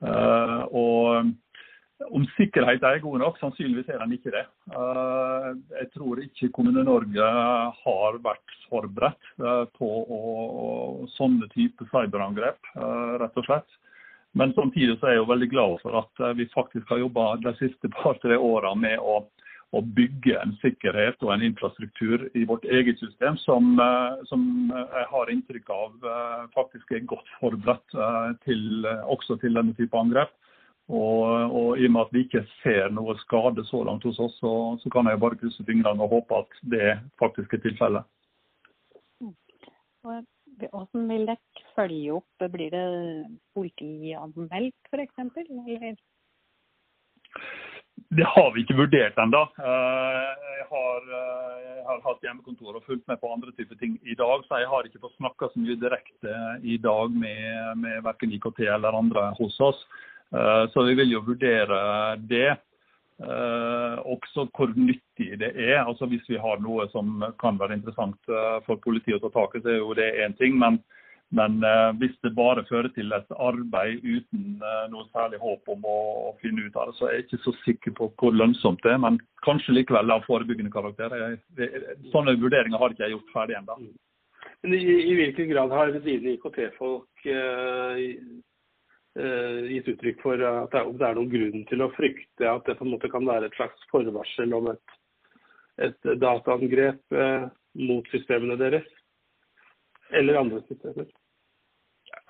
Eh, 0.00 0.60
og 0.72 2.14
om 2.16 2.24
sikkerhet 2.38 2.84
er 2.86 3.02
god 3.04 3.20
nok, 3.20 3.38
sannsynligvis 3.40 3.90
er 3.92 4.00
den 4.00 4.14
ikke 4.16 4.32
det. 4.32 4.46
Eh, 4.72 5.50
jeg 5.82 5.90
tror 5.96 6.22
ikke 6.24 6.52
Kommune-Norge 6.56 7.28
har 7.82 8.18
vært 8.24 8.56
forberedt 8.70 9.32
eh, 9.36 9.64
på 9.76 9.90
sånne 11.18 11.50
type 11.54 11.88
cyberangrep, 11.92 12.72
rett 13.20 13.40
og 13.40 13.48
slett. 13.48 13.80
Men 14.38 14.54
samtidig 14.54 14.98
så 14.98 15.06
er 15.06 15.16
jeg 15.16 15.24
jo 15.24 15.30
veldig 15.32 15.50
glad 15.50 15.76
for 15.82 16.00
at 16.04 16.24
vi 16.38 16.46
faktisk 16.54 16.90
har 16.92 17.02
jobba 17.02 17.34
de 17.42 17.52
siste 17.58 17.90
par-tre 17.96 18.36
åra 18.38 18.74
med 18.78 19.02
å, 19.02 19.16
å, 19.74 19.80
bygge 19.82 20.36
en 20.38 20.52
sikkerhet 20.62 21.18
og 21.26 21.32
en 21.34 21.42
infrastruktur 21.48 22.28
i 22.38 22.44
vårt 22.46 22.64
eget 22.64 23.02
system 23.02 23.38
som, 23.42 23.72
som 24.30 24.44
jeg 24.70 25.08
har 25.10 25.32
inntrykk 25.34 25.72
av 25.74 26.06
faktisk 26.54 26.94
er 26.94 27.08
godt 27.10 27.34
forberedt 27.40 27.98
til, 28.46 28.86
også 29.10 29.40
til 29.42 29.58
denne 29.58 29.74
type 29.74 29.98
angrep. 29.98 30.30
Og, 30.90 31.22
og, 31.54 31.78
I 31.78 31.86
og 31.86 31.92
med 31.94 32.00
at 32.02 32.14
vi 32.14 32.24
ikke 32.24 32.42
ser 32.64 32.90
noe 32.90 33.14
skade 33.22 33.62
så 33.68 33.84
langt 33.86 34.06
hos 34.08 34.18
oss, 34.18 34.34
så, 34.42 34.54
så 34.82 34.90
kan 34.90 35.06
jeg 35.06 35.20
bare 35.22 35.38
krysse 35.38 35.66
fingrene 35.68 36.02
og 36.02 36.16
håpe 36.16 36.40
at 36.42 36.58
det 36.72 36.96
faktisk 37.22 37.54
er 37.54 37.62
tilfellet. 37.62 38.08
Hvordan 40.68 41.08
vil 41.10 41.26
dere 41.28 41.66
følge 41.76 42.14
opp? 42.18 42.46
Blir 42.52 42.70
det 42.74 42.84
politianmeldt 43.56 44.92
f.eks.? 44.92 45.18
Eller? 45.46 45.98
Det 48.10 48.26
har 48.26 48.48
vi 48.54 48.64
ikke 48.64 48.78
vurdert 48.78 49.18
ennå. 49.22 49.42
Eh, 49.62 50.30
jeg, 50.58 50.66
eh, 50.66 51.58
jeg, 51.68 51.84
har 51.86 52.00
hatt 52.06 52.24
hjemmekontor 52.26 52.78
og 52.78 52.86
fulgt 52.86 53.06
med 53.10 53.20
på 53.22 53.30
andre 53.30 53.52
typer 53.54 53.78
ting 53.78 53.98
i 54.02 54.16
dag, 54.18 54.42
så 54.46 54.62
jeg 54.62 54.70
har 54.70 54.86
ikke 54.86 55.02
fått 55.02 55.18
snakka 55.18 55.50
så 55.52 55.62
mye 55.62 55.78
direkte 55.78 56.38
i 56.66 56.78
dag 56.82 57.14
med, 57.14 57.76
med 57.82 58.00
verken 58.06 58.34
IKT 58.34 58.64
eller 58.66 58.98
andre 58.98 59.30
hos 59.38 59.60
oss. 59.62 59.84
Eh, 60.34 60.64
så 60.72 60.86
vi 60.88 60.96
vil 60.98 61.14
jo 61.14 61.22
vurdere 61.28 61.80
det. 62.30 62.56
Også 63.20 64.46
hvor 64.56 64.70
nyttig 64.76 65.34
det 65.42 65.50
er. 65.52 65.82
Altså 65.82 66.06
Hvis 66.08 66.24
vi 66.28 66.38
har 66.40 66.62
noe 66.64 66.86
som 66.92 67.20
kan 67.40 67.58
være 67.60 67.76
interessant 67.76 68.30
for 68.64 68.80
politiet 68.80 69.20
å 69.20 69.28
ta 69.28 69.34
tak 69.34 69.58
i, 69.58 69.62
så 69.64 69.74
er 69.74 69.78
jo 69.82 69.92
det 69.98 70.08
én 70.24 70.36
ting. 70.38 70.56
men 70.58 70.80
men 71.30 71.62
eh, 71.62 71.90
hvis 72.00 72.16
det 72.24 72.32
bare 72.34 72.64
fører 72.66 72.90
til 72.94 73.12
et 73.14 73.34
arbeid 73.38 74.02
uten 74.02 74.62
eh, 74.66 74.86
noe 74.90 75.06
særlig 75.14 75.38
håp 75.38 75.68
om 75.70 75.84
å, 75.86 75.98
å, 76.26 76.32
finne 76.42 76.64
ut 76.66 76.74
av 76.74 76.90
det, 76.90 76.96
så 76.98 77.06
er 77.06 77.12
jeg 77.14 77.26
ikke 77.28 77.42
så 77.44 77.54
sikker 77.62 77.94
på 78.00 78.08
hvor 78.18 78.34
lønnsomt 78.34 78.82
det 78.82 78.96
er. 78.96 78.98
Men 79.04 79.20
kanskje 79.46 79.76
likevel 79.76 80.10
av 80.10 80.26
forebyggende 80.26 80.74
karakter. 80.74 81.14
Jeg, 81.22 81.38
det, 81.58 81.70
sånne 82.10 82.34
vurderinger 82.42 82.82
har 82.82 82.94
ikke 82.94 83.06
jeg 83.06 83.14
gjort 83.14 83.34
ferdig 83.36 83.60
ennå. 83.60 83.78
Men 84.64 84.74
i, 84.74 84.82
i, 84.82 85.14
hvilken 85.20 85.52
grad 85.52 85.72
har 85.76 85.94
dine 86.02 86.34
IKT-folk 86.34 87.30
eh, 87.30 88.02
eh, 88.02 88.10
gitt 89.14 89.88
uttrykk 89.90 90.20
for 90.22 90.42
at 90.46 90.70
det, 90.74 90.82
det 91.00 91.06
er 91.06 91.16
noen 91.18 91.30
grunn 91.32 91.64
til 91.70 91.82
å 91.82 91.90
frykte 91.96 92.46
at 92.46 92.66
det 92.68 92.76
på 92.78 92.86
en 92.86 92.92
måte 92.94 93.10
kan 93.10 93.26
være 93.26 93.48
et 93.50 93.56
slags 93.58 93.88
forvarsel 93.90 94.54
om 94.54 94.70
et, 94.70 94.98
et 95.82 96.12
dataangrep 96.22 97.16
eh, 97.16 97.48
mot 97.80 98.06
systemene 98.14 98.58
deres? 98.60 98.86
Eller 100.14 100.38
andre 100.38 100.62
systemer? 100.68 101.08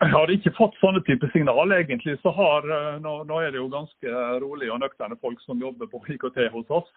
Jeg 0.00 0.12
har 0.12 0.32
ikke 0.32 0.52
fått 0.56 0.76
sånne 0.80 1.02
type 1.04 1.28
signal, 1.32 1.72
egentlig. 1.76 2.16
så 2.22 2.32
har, 2.32 2.64
eh, 2.64 2.96
nå, 3.04 3.12
nå, 3.28 3.42
er 3.44 3.52
det 3.52 3.60
jo 3.60 3.68
ganske 3.72 4.24
rolig 4.40 4.70
og 4.72 4.80
nøkterne 4.80 5.20
folk 5.20 5.40
som 5.44 5.60
jobber 5.60 5.88
på 5.92 6.00
IKT 6.16 6.40
hos 6.54 6.72
oss. 6.80 6.88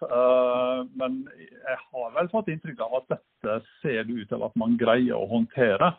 Men 0.96 1.20
jeg 1.36 1.78
har 1.90 2.16
vel 2.16 2.32
fått 2.32 2.48
inntrykk 2.52 2.80
av 2.88 2.98
at 3.02 3.14
dette 3.16 3.60
ser 3.82 4.08
det 4.08 4.16
ut 4.16 4.32
til 4.32 4.48
at 4.48 4.56
man 4.60 4.80
greier 4.80 5.20
å 5.20 5.28
håndtere. 5.28 5.92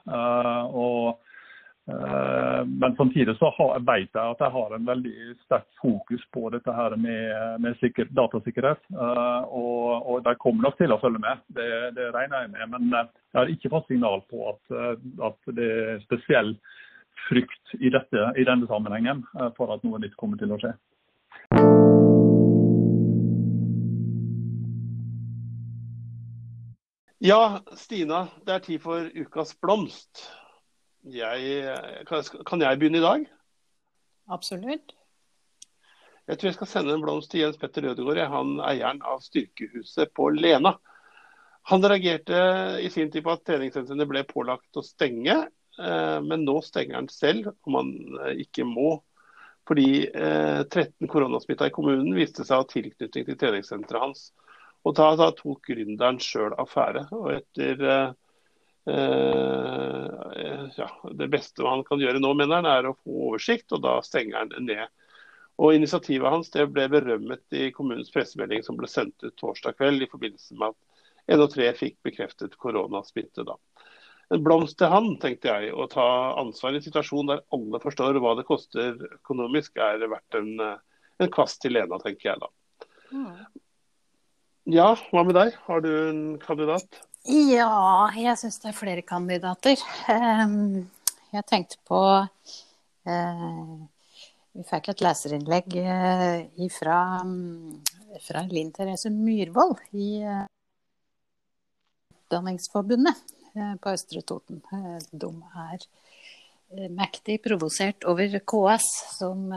Og 0.74 1.22
Eh, 1.26 1.35
men 2.66 2.96
samtidig 2.98 3.36
så 3.38 3.52
vet 3.86 4.10
jeg 4.10 4.22
at 4.32 4.40
jeg 4.42 4.54
har 4.56 4.72
en 4.74 4.88
veldig 4.88 5.36
sterkt 5.44 5.76
fokus 5.82 6.24
på 6.34 6.50
dette 6.50 6.74
her 6.74 6.96
med, 6.98 7.62
med 7.62 7.78
sikker, 7.78 8.10
datasikkerhet. 8.18 8.82
Eh, 8.90 9.44
og, 9.54 10.08
og 10.10 10.24
de 10.26 10.34
kommer 10.42 10.66
nok 10.66 10.80
til 10.80 10.96
å 10.96 10.98
følge 11.02 11.22
med, 11.22 11.44
det, 11.54 11.70
det, 11.98 12.10
regner 12.16 12.46
jeg 12.46 12.54
med. 12.56 12.72
Men 12.74 12.90
eh, 12.90 13.12
jeg 13.34 13.40
har 13.40 13.54
ikke 13.54 13.72
fått 13.76 13.92
signal 13.92 14.26
på 14.32 14.48
at, 14.50 14.76
at 15.30 15.54
det 15.54 15.70
er 15.76 16.02
spesiell 16.08 16.56
frykt 17.28 17.78
i, 17.78 17.92
dette, 17.94 18.32
i 18.34 18.46
denne 18.48 18.66
sammenhengen 18.70 19.22
for 19.58 19.74
at 19.74 19.86
noe 19.86 20.02
nytt 20.02 20.18
kommer 20.18 20.42
til 20.42 20.54
å 20.56 20.60
skje. 20.62 20.74
Ja, 27.26 27.62
Stina, 27.74 28.28
det 28.46 28.54
er 28.54 28.66
tid 28.66 28.82
for 28.84 29.08
ukas 29.14 29.56
blomst. 29.62 30.26
Jeg, 31.06 32.06
kan 32.10 32.62
jeg 32.62 32.80
begynne 32.82 32.98
i 32.98 33.04
dag? 33.04 33.26
Absolutt. 34.34 34.96
Jeg 36.26 36.40
tror 36.40 36.50
jeg 36.50 36.56
skal 36.56 36.70
sende 36.72 36.96
en 36.96 37.04
blomst 37.04 37.30
til 37.30 37.44
Jens 37.44 37.60
Petter 37.62 37.86
Ødegaard, 37.92 38.24
han 38.34 38.56
eieren 38.66 39.04
av 39.06 39.22
Styrkehuset 39.22 40.10
på 40.18 40.32
Lena. 40.34 40.74
Han 41.70 41.86
reagerte 41.86 42.40
i 42.82 42.90
sin 42.94 43.12
tid 43.14 43.26
på 43.26 43.36
at 43.36 43.44
treningssentrene 43.46 44.08
ble 44.10 44.24
pålagt 44.26 44.78
å 44.78 44.86
stenge, 44.86 45.36
eh, 45.78 46.18
men 46.26 46.46
nå 46.46 46.58
stenger 46.66 46.98
han 46.98 47.12
selv 47.14 47.52
om 47.70 47.78
han 47.78 47.94
eh, 48.24 48.42
ikke 48.46 48.66
må. 48.66 48.98
Fordi 49.70 50.08
13 50.10 50.82
eh, 50.90 51.10
koronasmitta 51.10 51.70
i 51.70 51.74
kommunen 51.74 52.18
viste 52.18 52.46
seg 52.46 52.58
å 52.58 52.66
ha 52.66 52.70
tilknytning 52.70 53.30
til 53.30 53.40
treningssenteret 53.42 54.02
hans. 54.02 54.28
Og 54.86 54.98
da, 54.98 55.12
da 55.18 55.32
tok 55.38 55.70
gründeren 55.70 56.18
sjøl 56.22 56.54
affære. 56.62 57.08
Og 57.14 57.32
etter 57.34 58.14
Eh, 58.90 60.66
ja, 60.78 60.90
det 61.12 61.28
beste 61.34 61.66
man 61.66 61.84
kan 61.88 62.02
gjøre 62.02 62.22
nå, 62.22 62.34
mener 62.38 62.62
han, 62.62 62.70
er 62.70 62.90
å 62.90 62.98
få 63.00 63.32
oversikt, 63.32 63.72
og 63.74 63.84
da 63.86 63.98
stenger 64.06 64.44
han 64.44 64.54
ned. 64.68 64.86
Og 65.62 65.78
Initiativet 65.78 66.32
hans 66.32 66.52
det 66.52 66.68
ble 66.74 66.88
berømmet 66.92 67.56
i 67.56 67.70
kommunens 67.76 68.12
pressemelding 68.12 68.64
som 68.66 68.78
ble 68.78 68.90
sendt 68.92 69.24
ut 69.24 69.36
torsdag 69.40 69.78
kveld 69.80 70.04
i 70.04 70.10
forbindelse 70.12 70.58
med 70.60 70.74
at 70.74 71.40
NO3 71.40 71.72
fikk 71.80 71.98
bekreftet 72.06 72.58
koronasmitte. 72.62 73.46
da. 73.48 73.56
En 74.34 74.44
blomst 74.44 74.78
til 74.82 74.92
han, 74.92 75.14
tenkte 75.22 75.54
jeg. 75.54 75.72
Å 75.74 75.88
ta 75.90 76.08
ansvar 76.42 76.76
i 76.76 76.82
en 76.82 76.86
situasjon 76.86 77.32
der 77.32 77.46
alle 77.56 77.82
forstår 77.82 78.20
hva 78.20 78.36
det 78.38 78.48
koster 78.50 78.98
økonomisk, 79.20 79.78
er 79.78 80.04
verdt 80.12 80.38
en, 80.40 80.52
en 80.60 81.34
kvast 81.34 81.62
til 81.64 81.78
Lena, 81.78 82.02
tenker 82.04 82.34
jeg 82.34 82.44
da. 82.44 82.52
Mm. 83.16 83.34
Ja, 84.76 84.92
hva 85.14 85.24
med 85.24 85.38
deg? 85.38 85.58
Har 85.68 85.84
du 85.86 85.92
en 85.94 86.24
kandidat? 86.42 87.04
Ja, 87.26 88.06
jeg 88.14 88.38
syns 88.38 88.60
det 88.62 88.68
er 88.70 88.76
flere 88.78 89.02
kandidater. 89.02 89.80
Ehm, 90.14 90.84
jeg 91.34 91.46
tenkte 91.50 91.80
på 91.90 92.02
eh, 92.22 93.72
Vi 94.54 94.66
fikk 94.70 94.92
et 94.92 95.02
leserinnlegg 95.02 95.74
eh, 95.82 96.68
fra, 96.76 97.00
fra 98.28 98.46
Linn 98.52 98.70
Therese 98.76 99.10
Myhrvold 99.10 99.82
i 99.98 100.12
eh, 100.22 100.46
Utdanningsforbundet 102.14 103.34
på 103.82 103.98
Østre 103.98 104.22
Toten. 104.22 104.62
De 105.10 105.34
er 105.66 106.90
mektig 106.94 107.40
provosert 107.42 108.06
over 108.06 108.38
KS, 108.44 108.90
som, 109.16 109.48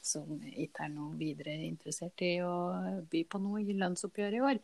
som 0.00 0.36
ikke 0.48 0.86
er 0.86 0.92
noe 0.94 1.16
videre 1.18 1.56
interessert 1.66 2.22
i 2.22 2.38
å 2.44 2.54
by 3.10 3.24
på 3.26 3.40
noe 3.42 3.64
i 3.64 3.74
lønnsoppgjøret 3.74 4.38
i 4.38 4.46
år. 4.52 4.62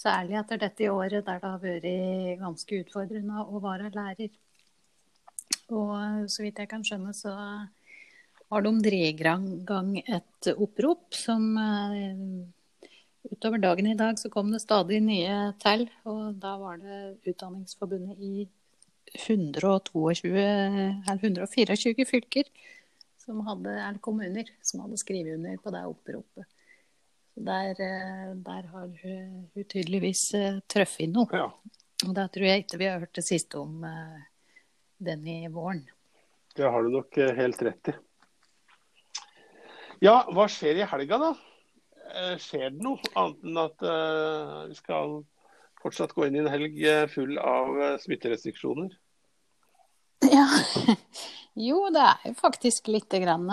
Særlig 0.00 0.38
etter 0.40 0.60
dette 0.62 0.86
året 0.88 1.26
der 1.26 1.40
det 1.42 1.48
har 1.50 1.58
vært 1.60 2.38
ganske 2.40 2.78
utfordrende 2.84 3.42
å 3.44 3.60
være 3.60 3.90
lærer. 3.92 4.30
Og 5.70 6.30
så 6.32 6.44
vidt 6.44 6.62
jeg 6.62 6.70
kan 6.70 6.84
skjønne, 6.86 7.12
så 7.14 7.34
har 8.50 8.64
de 8.64 8.72
drevet 8.82 9.20
i 9.20 9.58
gang 9.66 9.92
et 10.00 10.48
opprop 10.56 11.14
som 11.14 11.52
eh, 11.60 12.24
Utover 13.30 13.60
dagen 13.60 13.86
i 13.86 13.98
dag 13.98 14.16
så 14.16 14.30
kom 14.32 14.48
det 14.48 14.62
stadig 14.62 15.02
nye 15.04 15.52
til, 15.60 15.82
og 16.08 16.38
da 16.40 16.54
var 16.56 16.78
det 16.80 17.00
Utdanningsforbundet 17.28 18.16
i 18.16 18.46
122, 19.12 20.30
eller 20.40 21.20
124 21.20 22.06
fylker 22.08 22.48
som 23.20 23.42
hadde, 23.44 23.74
eller 23.74 24.00
kommuner 24.00 24.48
som 24.64 24.80
hadde 24.86 24.98
skrevet 25.02 25.36
under 25.36 25.60
på 25.60 25.72
det 25.74 25.84
oppropet. 25.90 26.48
Der, 27.34 27.70
eh, 27.70 28.34
der 28.34 28.66
har 28.72 28.88
hun, 29.02 29.48
hun 29.54 29.64
tydeligvis 29.64 30.22
uh, 30.34 30.60
truffet 30.68 31.08
noe. 31.12 31.30
Ja. 31.32 31.46
Og 32.08 32.14
da 32.16 32.26
tror 32.32 32.48
jeg 32.48 32.64
ikke 32.64 32.80
vi 32.80 32.88
har 32.90 33.00
hørt 33.00 33.16
det 33.16 33.24
siste 33.26 33.60
om 33.60 33.84
uh, 33.84 34.20
den 34.98 35.26
i 35.28 35.38
våren. 35.52 35.84
Det 36.56 36.66
har 36.66 36.82
du 36.82 36.90
nok 36.92 37.16
helt 37.36 37.62
rett 37.62 37.92
i. 37.92 37.94
Ja, 40.02 40.24
hva 40.32 40.48
skjer 40.50 40.80
i 40.80 40.88
helga, 40.88 41.20
da? 41.20 41.32
skjer 42.42 42.72
det 42.74 42.82
noe 42.82 42.98
annet 43.14 43.44
enn 43.46 43.58
at 43.60 43.82
vi 44.66 44.74
skal 44.74 45.12
fortsatt 45.78 46.10
gå 46.16 46.24
inn 46.26 46.40
i 46.40 46.40
en 46.40 46.48
helg 46.50 46.80
full 47.12 47.38
av 47.38 48.00
smitterestriksjoner? 48.02 48.96
Ja. 50.26 50.48
Jo, 51.58 51.88
det 51.92 52.02
er 52.02 52.28
jo 52.30 52.34
faktisk 52.38 52.88
lite 52.88 53.18
grann. 53.22 53.48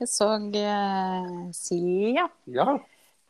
Jeg 0.00 0.08
så 0.08 0.30
uh, 0.32 1.50
Silja. 1.52 2.28
Ja. 2.48 2.78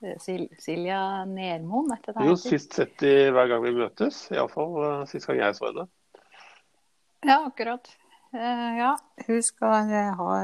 Eh, 0.05 0.15
Sil 0.23 0.47
Silja 0.63 1.01
Nermoen, 1.27 1.91
er 1.93 2.05
det 2.05 2.15
det 2.15 2.29
Jo, 2.29 2.37
sist 2.39 2.77
sett 2.79 3.03
i 3.03 3.15
hver 3.35 3.51
gang 3.51 3.65
vi 3.65 3.73
møtes. 3.75 4.23
Iallfall 4.31 4.79
eh, 4.87 5.03
sist 5.11 5.27
gang 5.27 5.41
jeg 5.43 5.57
så 5.59 5.67
henne. 5.67 5.89
Ja, 7.27 7.41
akkurat. 7.43 7.91
Ja, 8.31 8.95
hun 9.27 9.41
skal 9.43 9.91
ha 10.15 10.35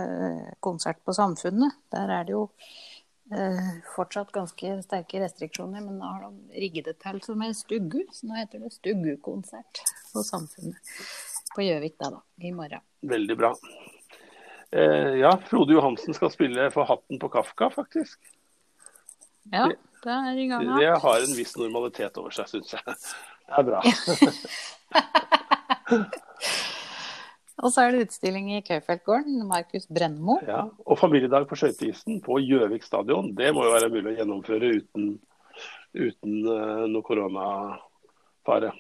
konsert 0.60 0.98
på 1.06 1.14
Samfunnet. 1.14 1.76
Der 1.94 2.10
er 2.10 2.26
det 2.26 2.34
jo 2.34 2.48
fortsatt 3.94 4.32
ganske 4.34 4.72
sterke 4.82 5.22
restriksjoner, 5.22 5.84
men 5.86 6.00
nå 6.02 6.10
har 6.10 6.26
de 6.26 6.58
rigget 6.66 6.90
det 6.90 6.96
til 7.04 7.22
som 7.22 7.46
en 7.46 7.54
stuggu. 7.54 8.00
Så 8.10 8.26
nå 8.26 8.36
heter 8.40 8.66
det 8.66 8.74
Stuggukonsert 8.74 9.84
på 10.10 10.26
Samfunnet 10.26 10.98
på 11.54 11.64
Gjøvik 11.64 11.94
da, 12.02 12.10
da, 12.18 12.24
i 12.42 12.52
morgen. 12.52 12.82
Veldig 13.06 13.38
bra. 13.38 13.54
Eh, 14.70 15.18
ja, 15.20 15.36
Frode 15.46 15.76
Johansen 15.76 16.14
skal 16.14 16.30
spille 16.32 16.70
for 16.74 16.88
Hatten 16.88 17.20
på 17.22 17.28
Kafka, 17.28 17.70
faktisk. 17.70 18.18
Ja, 19.52 19.68
det 20.02 20.12
er 20.12 20.38
i 20.38 20.46
gang. 20.50 20.78
Det 20.78 21.00
har 21.02 21.20
en 21.22 21.36
viss 21.38 21.56
normalitet 21.58 22.18
over 22.18 22.30
seg, 22.34 22.48
syns 22.50 22.74
jeg. 22.74 22.82
Det 23.46 23.54
er 23.60 23.64
bra. 23.68 23.80
og 27.62 27.68
så 27.70 27.78
er 27.84 27.88
det 27.94 28.04
utstilling 28.08 28.46
i 28.56 28.64
Køyfeldgården, 28.66 29.36
Markus 29.46 29.86
Brennmo. 29.86 30.34
Ja, 30.48 30.62
og 30.84 30.98
familiedag 30.98 31.46
på 31.50 31.58
skøyteisen 31.58 32.20
på 32.26 32.32
Gjøvik 32.42 32.84
stadion. 32.86 33.26
Det 33.38 33.48
må 33.54 33.60
jo 33.68 33.76
være 33.76 33.92
mulig 33.94 34.10
å 34.12 34.16
gjennomføre 34.18 34.66
uten, 34.80 35.04
uten 35.94 36.32
uh, 36.50 36.84
noe 36.90 37.06
koronafare. 37.06 38.70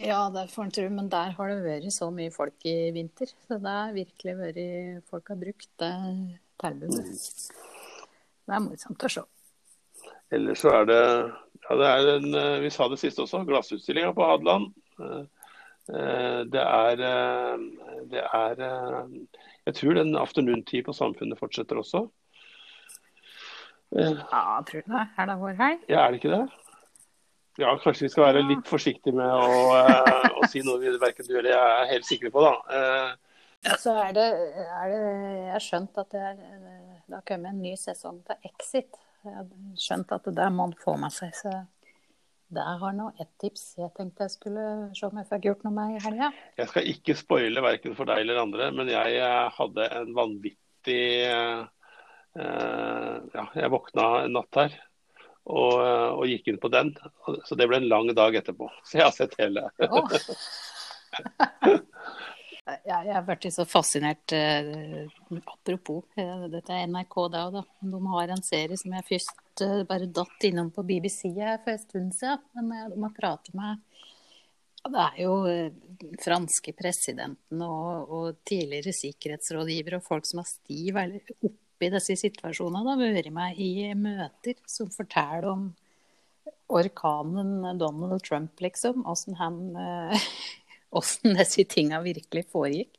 Ja, 0.00 0.30
det 0.32 0.46
får 0.52 0.64
en 0.64 0.72
tro, 0.72 0.86
men 0.88 1.10
der 1.12 1.34
har 1.36 1.50
det 1.52 1.58
vært 1.66 1.92
så 1.92 2.08
mye 2.14 2.32
folk 2.32 2.64
i 2.64 2.90
vinter. 2.94 3.28
Så 3.44 3.58
det 3.60 3.74
har 3.76 3.92
virkelig 3.92 4.36
vært 4.38 5.04
Folk 5.10 5.28
har 5.28 5.40
brukt 5.40 5.68
det 5.82 5.92
tilbudet. 6.62 7.04
Det 8.42 8.56
er 8.56 8.64
morsomt 8.64 9.04
å 9.04 9.10
se. 9.12 9.24
Ellers 10.32 10.62
så 10.64 10.72
er 10.78 10.88
det 10.88 11.02
ja, 11.68 11.76
det 11.78 11.88
er 11.88 12.08
en, 12.16 12.34
eh, 12.34 12.60
Vi 12.64 12.70
sa 12.70 12.88
det 12.88 12.98
sist 12.98 13.20
også, 13.22 13.44
glassutstillinga 13.46 14.14
på 14.16 14.26
Hadeland. 14.26 14.72
Eh, 14.98 15.22
eh, 15.94 16.40
det 16.52 16.64
er, 16.64 16.96
det 18.10 18.24
er 18.24 18.64
Jeg 19.66 19.74
tror 19.74 19.94
den 19.94 20.16
afternoon-tid 20.16 20.84
på 20.84 20.92
Samfunnet 20.96 21.38
fortsetter 21.38 21.78
også. 21.78 22.08
Ja, 23.92 24.08
jeg 24.08 24.66
tror 24.70 24.82
det. 24.88 25.06
Er 25.18 25.26
det 25.26 25.38
vår 25.38 25.56
helg? 25.60 25.80
Ja, 25.88 26.06
er 26.06 26.10
det 26.10 26.22
ikke 26.22 26.32
det? 26.32 26.61
Ja, 27.60 27.74
kanskje 27.82 28.06
vi 28.06 28.12
skal 28.12 28.30
være 28.30 28.44
litt 28.48 28.68
forsiktige 28.68 29.12
med 29.16 29.28
å, 29.28 29.74
uh, 29.76 30.38
å 30.40 30.48
si 30.48 30.62
noe 30.64 30.80
vi 30.80 30.92
verken 31.00 31.26
du 31.28 31.34
eller 31.34 31.50
jeg 31.52 31.72
er 31.82 31.90
helt 31.90 32.08
sikre 32.08 32.30
på, 32.32 32.44
da. 32.44 32.52
Uh, 32.72 33.42
ja, 33.66 33.76
så 33.78 33.92
er 34.00 34.14
det, 34.16 34.24
er 34.64 34.88
det, 34.88 35.00
Jeg 35.36 35.52
har 35.52 35.64
skjønt 35.66 36.00
at 36.00 36.14
det, 36.14 36.22
er, 36.32 36.38
det 37.04 37.14
har 37.18 37.26
kommet 37.28 37.52
en 37.52 37.60
ny 37.62 37.74
sesong 37.78 38.22
til 38.26 38.48
Exit. 38.48 38.96
Jeg 39.22 39.36
har 39.36 39.50
skjønt 39.78 40.14
at 40.16 40.30
det 40.32 40.48
må 40.50 40.64
man 40.64 40.72
få 40.80 40.96
med 40.98 41.14
seg. 41.14 41.34
Så 41.36 41.52
Der 42.52 42.80
har 42.80 42.96
nå 42.96 43.10
et 43.22 43.30
tips 43.40 43.76
jeg 43.78 43.92
tenkte 43.96 44.26
jeg 44.26 44.34
skulle 44.34 44.64
se 44.96 45.06
om 45.06 45.20
jeg 45.20 45.28
fikk 45.28 45.46
gjort 45.50 45.62
noe 45.68 45.76
med 45.76 45.98
i 45.98 46.02
helga. 46.02 46.32
Jeg 46.58 46.72
skal 46.72 46.88
ikke 46.90 47.18
spoile 47.20 47.62
verken 47.64 47.94
for 47.98 48.08
deg 48.08 48.24
eller 48.24 48.40
andre, 48.42 48.72
men 48.74 48.90
jeg 48.90 49.20
hadde 49.58 49.90
en 50.00 50.16
vanvittig 50.16 51.04
uh, 51.28 51.68
Ja, 52.32 53.46
jeg 53.60 53.72
våkna 53.76 54.08
en 54.24 54.34
natt 54.40 54.58
her 54.58 54.80
og, 55.50 55.72
og, 56.18 56.24
gikk 56.30 56.52
inn 56.52 56.60
på 56.62 56.70
den. 56.72 56.92
Så 57.46 57.58
det 57.58 57.66
ble 57.68 57.82
en 57.82 57.90
lang 57.90 58.10
dag 58.14 58.36
etterpå. 58.38 58.70
Så 58.86 59.00
jeg 59.00 59.08
har 59.08 59.16
sett 59.16 59.38
hele. 59.40 59.66
Oh. 59.88 60.12
jeg 62.86 63.14
har 63.14 63.24
vært 63.26 63.48
så 63.52 63.66
fascinert. 63.68 64.34
Eh, 64.36 65.08
apropos, 65.42 66.04
eh, 66.16 66.46
dette 66.52 66.76
er 66.76 66.90
NRK 66.90 67.16
da 67.34 67.46
da. 67.58 67.64
De 67.80 68.02
har 68.14 68.34
en 68.34 68.44
serie 68.46 68.78
som 68.78 68.94
jeg 68.94 69.08
først 69.08 69.64
eh, 69.66 69.80
bare 69.88 70.06
datt 70.06 70.48
innom 70.48 70.70
på 70.74 70.86
BBC 70.86 71.32
for 71.34 71.74
en 71.74 71.86
stund 71.86 72.14
siden. 72.18 72.44
Men 72.54 72.94
de 72.94 73.02
har 73.02 73.18
pratet 73.18 73.54
med 73.58 73.82
det 74.82 74.98
er 74.98 75.18
jo 75.22 75.34
franske 76.24 76.72
presidenten 76.74 77.60
og, 77.62 78.08
og 78.10 78.40
tidligere 78.42 78.90
sikkerhetsrådgivere 78.98 80.00
og 80.00 80.08
folk 80.08 80.26
som 80.26 80.40
har 80.40 80.48
sti 80.48 80.90
veldig 80.96 81.20
opp 81.82 81.88
i 81.88 81.92
disse 81.96 82.16
situasjonene. 82.20 82.84
Da 82.86 83.12
vært 83.14 83.32
med 83.34 83.58
i 83.58 83.92
møter 83.98 84.58
som 84.70 84.90
forteller 84.92 85.48
om 85.50 85.68
orkanen 86.72 87.78
Donald 87.78 88.22
Trump, 88.24 88.60
liksom. 88.60 89.04
Åssen 89.06 89.36
han 89.40 89.60
Åssen 90.98 91.38
disse 91.38 91.64
tinga 91.64 92.02
virkelig 92.04 92.46
foregikk. 92.52 92.98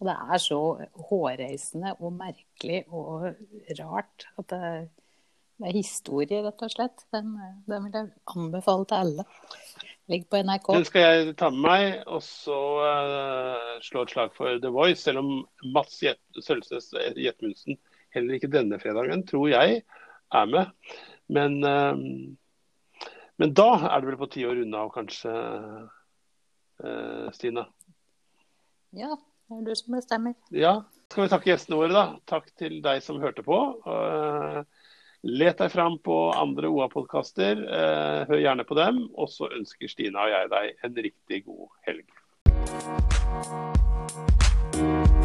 Og 0.00 0.08
det 0.08 0.14
er 0.34 0.40
så 0.42 0.58
hårreisende 1.08 1.94
og 2.00 2.12
merkelig 2.18 2.82
og 2.90 3.30
rart 3.78 4.26
at 4.36 4.48
det, 4.50 4.70
det 5.56 5.68
er 5.70 5.78
historie, 5.78 6.42
rett 6.44 6.64
og 6.66 6.72
slett. 6.72 7.06
Den, 7.14 7.36
den 7.70 7.86
vil 7.86 7.96
jeg 7.96 8.10
anbefale 8.34 8.88
til 8.90 9.06
alle. 9.06 9.26
Ligger 10.10 10.28
på 10.28 10.42
NRK. 10.44 10.68
Den 10.74 10.88
skal 10.90 11.06
jeg 11.06 11.36
ta 11.40 11.48
med 11.54 11.62
meg, 11.64 11.86
og 12.10 12.20
så 12.26 12.58
uh, 12.84 13.78
slå 13.86 14.02
et 14.04 14.12
slag 14.12 14.34
for 14.36 14.58
The 14.60 14.74
Voice. 14.74 15.00
Selv 15.06 15.22
om 15.22 15.30
Mats 15.72 16.02
Sølvsnes 16.44 16.90
Jetmundsen 17.16 17.78
heller 18.14 18.38
ikke 18.38 18.52
denne 18.52 18.78
fredagen, 18.82 19.24
tror 19.28 19.50
jeg, 19.52 19.82
er 20.34 20.50
med. 20.50 20.72
Men, 21.32 21.58
uh, 21.64 23.04
men 23.40 23.54
da 23.56 23.68
er 23.90 24.00
det 24.00 24.10
vel 24.10 24.20
på 24.20 24.30
tide 24.32 24.50
å 24.50 24.56
runde 24.58 24.80
av, 24.80 24.90
kanskje, 24.94 25.34
uh, 26.84 27.28
Stina? 27.36 27.66
Ja, 28.94 29.14
det 29.50 29.60
er 29.60 29.68
du 29.68 29.74
som 29.78 29.98
bestemmer. 29.98 30.36
Ja. 30.54 30.80
Skal 31.10 31.26
vi 31.26 31.30
takke 31.34 31.50
gjestene 31.52 31.78
våre, 31.78 31.94
da. 31.94 32.06
Takk 32.30 32.48
til 32.58 32.80
deg 32.84 33.02
som 33.04 33.20
hørte 33.22 33.44
på. 33.46 33.58
Uh, 33.86 34.62
let 35.24 35.60
deg 35.62 35.72
fram 35.72 35.98
på 36.04 36.18
andre 36.36 36.68
OA-podkaster. 36.68 37.62
hør 38.28 38.42
gjerne 38.42 38.66
på 38.68 38.76
dem. 38.76 39.06
Og 39.14 39.30
så 39.32 39.48
ønsker 39.56 39.88
Stina 39.88 40.26
og 40.26 40.34
jeg 40.34 40.52
deg 40.52 40.84
en 40.84 41.02
riktig 41.06 41.44
god 41.46 41.68
helg. 41.88 42.04